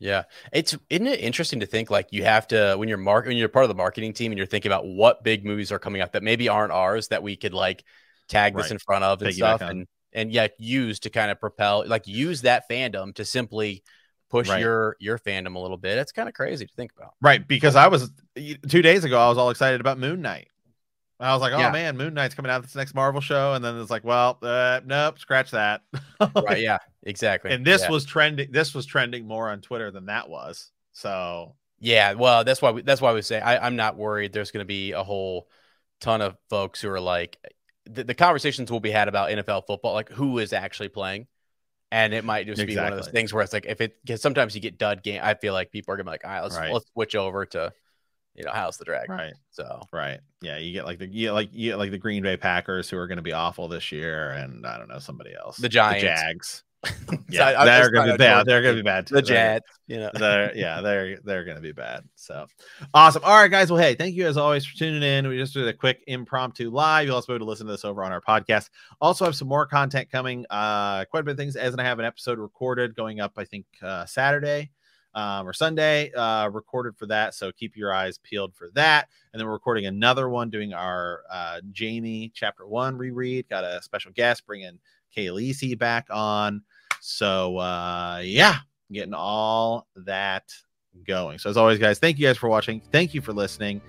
Yeah, 0.00 0.24
it's 0.52 0.76
isn't 0.90 1.06
it 1.06 1.20
interesting 1.20 1.60
to 1.60 1.66
think 1.66 1.90
like 1.90 2.08
you 2.10 2.24
have 2.24 2.48
to 2.48 2.74
when 2.76 2.88
you're 2.88 2.98
mark 2.98 3.26
when 3.26 3.36
you're 3.36 3.48
part 3.48 3.64
of 3.64 3.68
the 3.68 3.76
marketing 3.76 4.12
team 4.12 4.32
and 4.32 4.36
you're 4.36 4.46
thinking 4.48 4.68
about 4.68 4.84
what 4.84 5.22
big 5.22 5.44
movies 5.44 5.70
are 5.70 5.78
coming 5.78 6.02
out 6.02 6.14
that 6.14 6.24
maybe 6.24 6.48
aren't 6.48 6.72
ours 6.72 7.06
that 7.08 7.22
we 7.22 7.36
could 7.36 7.54
like 7.54 7.84
tag 8.28 8.56
this 8.56 8.72
in 8.72 8.80
front 8.80 9.04
of 9.04 9.22
and 9.22 9.32
stuff 9.32 9.60
and 9.60 9.86
and 10.12 10.32
yeah, 10.32 10.48
use 10.58 10.98
to 11.00 11.10
kind 11.10 11.30
of 11.30 11.38
propel, 11.38 11.84
like 11.86 12.08
use 12.08 12.42
that 12.42 12.68
fandom 12.68 13.14
to 13.14 13.24
simply 13.24 13.84
push 14.28 14.48
Right. 14.48 14.60
your 14.60 14.96
your 14.98 15.18
fandom 15.18 15.54
a 15.54 15.60
little 15.60 15.76
bit. 15.76 15.98
It's 15.98 16.10
kind 16.10 16.28
of 16.28 16.34
crazy 16.34 16.66
to 16.66 16.74
think 16.74 16.90
about. 16.96 17.14
Right, 17.22 17.46
because 17.46 17.76
I 17.76 17.86
was 17.86 18.10
two 18.36 18.82
days 18.82 19.04
ago. 19.04 19.20
I 19.20 19.28
was 19.28 19.38
all 19.38 19.50
excited 19.50 19.80
about 19.80 19.98
Moon 19.98 20.20
Knight. 20.20 20.48
I 21.26 21.32
was 21.32 21.40
like, 21.40 21.52
"Oh 21.52 21.58
Yeah. 21.58 21.70
man, 21.70 21.96
Moon 21.96 22.14
Knight's 22.14 22.34
coming 22.34 22.50
out 22.50 22.62
this 22.62 22.74
next 22.74 22.94
Marvel 22.94 23.20
show," 23.20 23.54
and 23.54 23.64
then 23.64 23.78
it's 23.80 23.90
like, 23.90 24.04
"Well, 24.04 24.38
uh, 24.42 24.80
nope, 24.84 25.18
scratch 25.18 25.50
that." 25.52 25.82
Right? 26.34 26.60
Yeah, 26.60 26.78
exactly. 27.02 27.52
and 27.52 27.64
this 27.64 27.82
Yeah. 27.82 27.90
was 27.90 28.04
trending. 28.04 28.50
This 28.52 28.74
was 28.74 28.86
trending 28.86 29.26
more 29.26 29.48
on 29.50 29.60
Twitter 29.60 29.90
than 29.90 30.06
that 30.06 30.28
was. 30.28 30.70
So 30.92 31.56
Yeah, 31.80 32.14
well, 32.14 32.44
that's 32.44 32.62
why 32.62 32.70
we, 32.70 32.82
that's 32.82 33.00
why 33.00 33.12
we 33.12 33.22
say 33.22 33.40
I, 33.40 33.66
I'm 33.66 33.76
not 33.76 33.96
worried. 33.96 34.32
There's 34.32 34.50
going 34.50 34.62
to 34.64 34.68
be 34.68 34.92
a 34.92 35.02
whole 35.02 35.48
ton 36.00 36.20
of 36.22 36.36
folks 36.50 36.80
who 36.80 36.88
are 36.90 37.00
like, 37.00 37.38
the, 37.86 38.04
the 38.04 38.14
conversations 38.14 38.70
will 38.70 38.80
be 38.80 38.90
had 38.90 39.08
about 39.08 39.30
NFL 39.30 39.66
football, 39.66 39.92
like 39.92 40.08
who 40.10 40.38
is 40.38 40.52
actually 40.52 40.88
playing, 40.88 41.26
and 41.92 42.14
it 42.14 42.24
might 42.24 42.46
just 42.46 42.64
be 42.66 42.76
one 42.76 42.92
of 42.92 42.98
those 42.98 43.08
things 43.08 43.32
where 43.32 43.42
it's 43.42 43.52
like 43.52 43.66
if 43.66 43.80
it 43.80 43.96
sometimes 44.20 44.54
you 44.54 44.60
get 44.60 44.78
dud 44.78 45.02
game. 45.02 45.20
I 45.22 45.34
feel 45.34 45.52
like 45.52 45.70
people 45.72 45.92
are 45.92 45.96
gonna 45.96 46.04
be 46.04 46.10
like, 46.12 46.24
all 46.24 46.30
right, 46.30 46.40
let's 46.42 46.56
Right. 46.56 46.72
let's 46.72 46.86
switch 46.92 47.14
over 47.16 47.44
to, 47.46 47.72
you 48.34 48.44
know, 48.44 48.50
House 48.52 48.76
the 48.76 48.84
Dragon. 48.84 49.14
right, 49.14 49.32
So 49.50 49.80
right, 49.92 50.20
yeah, 50.42 50.58
you 50.58 50.72
get 50.72 50.84
like 50.86 50.98
the 50.98 51.06
you 51.06 51.28
get 51.28 51.32
like 51.32 51.48
you 51.52 51.70
get 51.70 51.78
like 51.78 51.90
the 51.90 51.98
Green 51.98 52.22
Bay 52.22 52.36
Packers 52.36 52.90
who 52.90 52.96
are 52.98 53.06
going 53.06 53.16
to 53.16 53.22
be 53.22 53.32
awful 53.32 53.68
this 53.68 53.92
year, 53.92 54.30
and 54.30 54.66
I 54.66 54.78
don't 54.78 54.88
know 54.88 54.98
somebody 54.98 55.34
else, 55.34 55.56
The 55.58 55.68
Giants. 55.68 56.02
the 56.02 56.08
Jags. 56.08 56.64
Yeah, 57.30 57.46
I- 57.48 57.62
I 57.62 57.64
they're 57.64 57.90
going 57.90 58.06
to 58.08 58.12
be 58.14 58.18
to 58.18 58.24
yeah, 58.24 58.42
they're 58.44 58.60
going 58.60 58.76
to 58.76 58.82
be 58.82 58.84
bad. 58.84 59.06
too. 59.06 59.14
the 59.14 59.22
Jets, 59.22 59.66
you 59.86 59.96
know, 59.98 60.10
they're 60.14 60.54
yeah 60.54 60.80
they're 60.82 61.18
they're 61.24 61.44
gonna 61.44 61.60
be 61.62 61.72
bad. 61.72 62.04
So 62.14 62.46
awesome. 62.92 63.22
All 63.24 63.36
right 63.40 63.50
guys. 63.50 63.70
Well 63.72 63.80
hey 63.80 63.94
thank 63.94 64.14
you 64.14 64.26
as 64.26 64.36
always 64.36 64.66
for 64.66 64.76
tuning 64.76 65.02
in. 65.02 65.26
We 65.26 65.38
just 65.38 65.54
did 65.54 65.66
a 65.66 65.72
quick 65.72 66.04
impromptu 66.06 66.70
live. 66.70 67.06
You'll 67.06 67.14
also 67.16 67.28
be 67.32 67.36
able 67.36 67.46
to 67.46 67.50
listen 67.50 67.66
to 67.66 67.72
this 67.72 67.84
over 67.86 68.04
on 68.04 68.12
our 68.12 68.20
podcast. 68.20 68.68
Also 69.00 69.24
have 69.24 69.34
some 69.34 69.48
more 69.48 69.66
content 69.66 70.10
coming 70.10 70.44
uh 70.50 71.06
quite 71.06 71.20
a 71.20 71.22
bit 71.22 71.30
of 71.32 71.36
things. 71.38 71.56
As 71.56 71.72
and 71.72 71.80
i 71.80 71.84
have 71.84 71.98
an 71.98 72.04
episode 72.04 72.38
recorded 72.38 72.94
going 72.94 73.18
up 73.20 73.32
i 73.38 73.44
think 73.44 73.64
uh 73.82 74.04
saturday 74.04 74.70
um, 75.14 75.46
or 75.46 75.52
Sunday, 75.52 76.12
uh, 76.12 76.48
recorded 76.48 76.96
for 76.96 77.06
that. 77.06 77.34
So 77.34 77.52
keep 77.52 77.76
your 77.76 77.92
eyes 77.92 78.18
peeled 78.18 78.54
for 78.54 78.70
that. 78.74 79.08
And 79.32 79.40
then 79.40 79.46
we're 79.46 79.54
recording 79.54 79.86
another 79.86 80.28
one, 80.28 80.50
doing 80.50 80.72
our 80.72 81.22
uh, 81.30 81.60
Jaime 81.78 82.32
chapter 82.34 82.66
one 82.66 82.96
reread. 82.96 83.48
Got 83.48 83.64
a 83.64 83.82
special 83.82 84.12
guest, 84.12 84.46
bringing 84.46 84.78
Kayleese 85.16 85.78
back 85.78 86.06
on. 86.10 86.62
So 87.00 87.58
uh, 87.58 88.22
yeah, 88.24 88.58
getting 88.92 89.14
all 89.14 89.86
that 89.96 90.52
going. 91.06 91.38
So 91.38 91.50
as 91.50 91.56
always, 91.56 91.78
guys, 91.78 91.98
thank 91.98 92.18
you 92.18 92.26
guys 92.26 92.38
for 92.38 92.48
watching. 92.48 92.80
Thank 92.92 93.14
you 93.14 93.20
for 93.20 93.32
listening. 93.32 93.80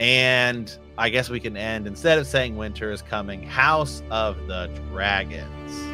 And 0.00 0.76
I 0.98 1.08
guess 1.08 1.30
we 1.30 1.38
can 1.38 1.56
end 1.56 1.86
instead 1.86 2.18
of 2.18 2.26
saying 2.26 2.56
winter 2.56 2.90
is 2.90 3.02
coming, 3.02 3.44
House 3.44 4.02
of 4.10 4.36
the 4.48 4.68
Dragons. 4.90 5.93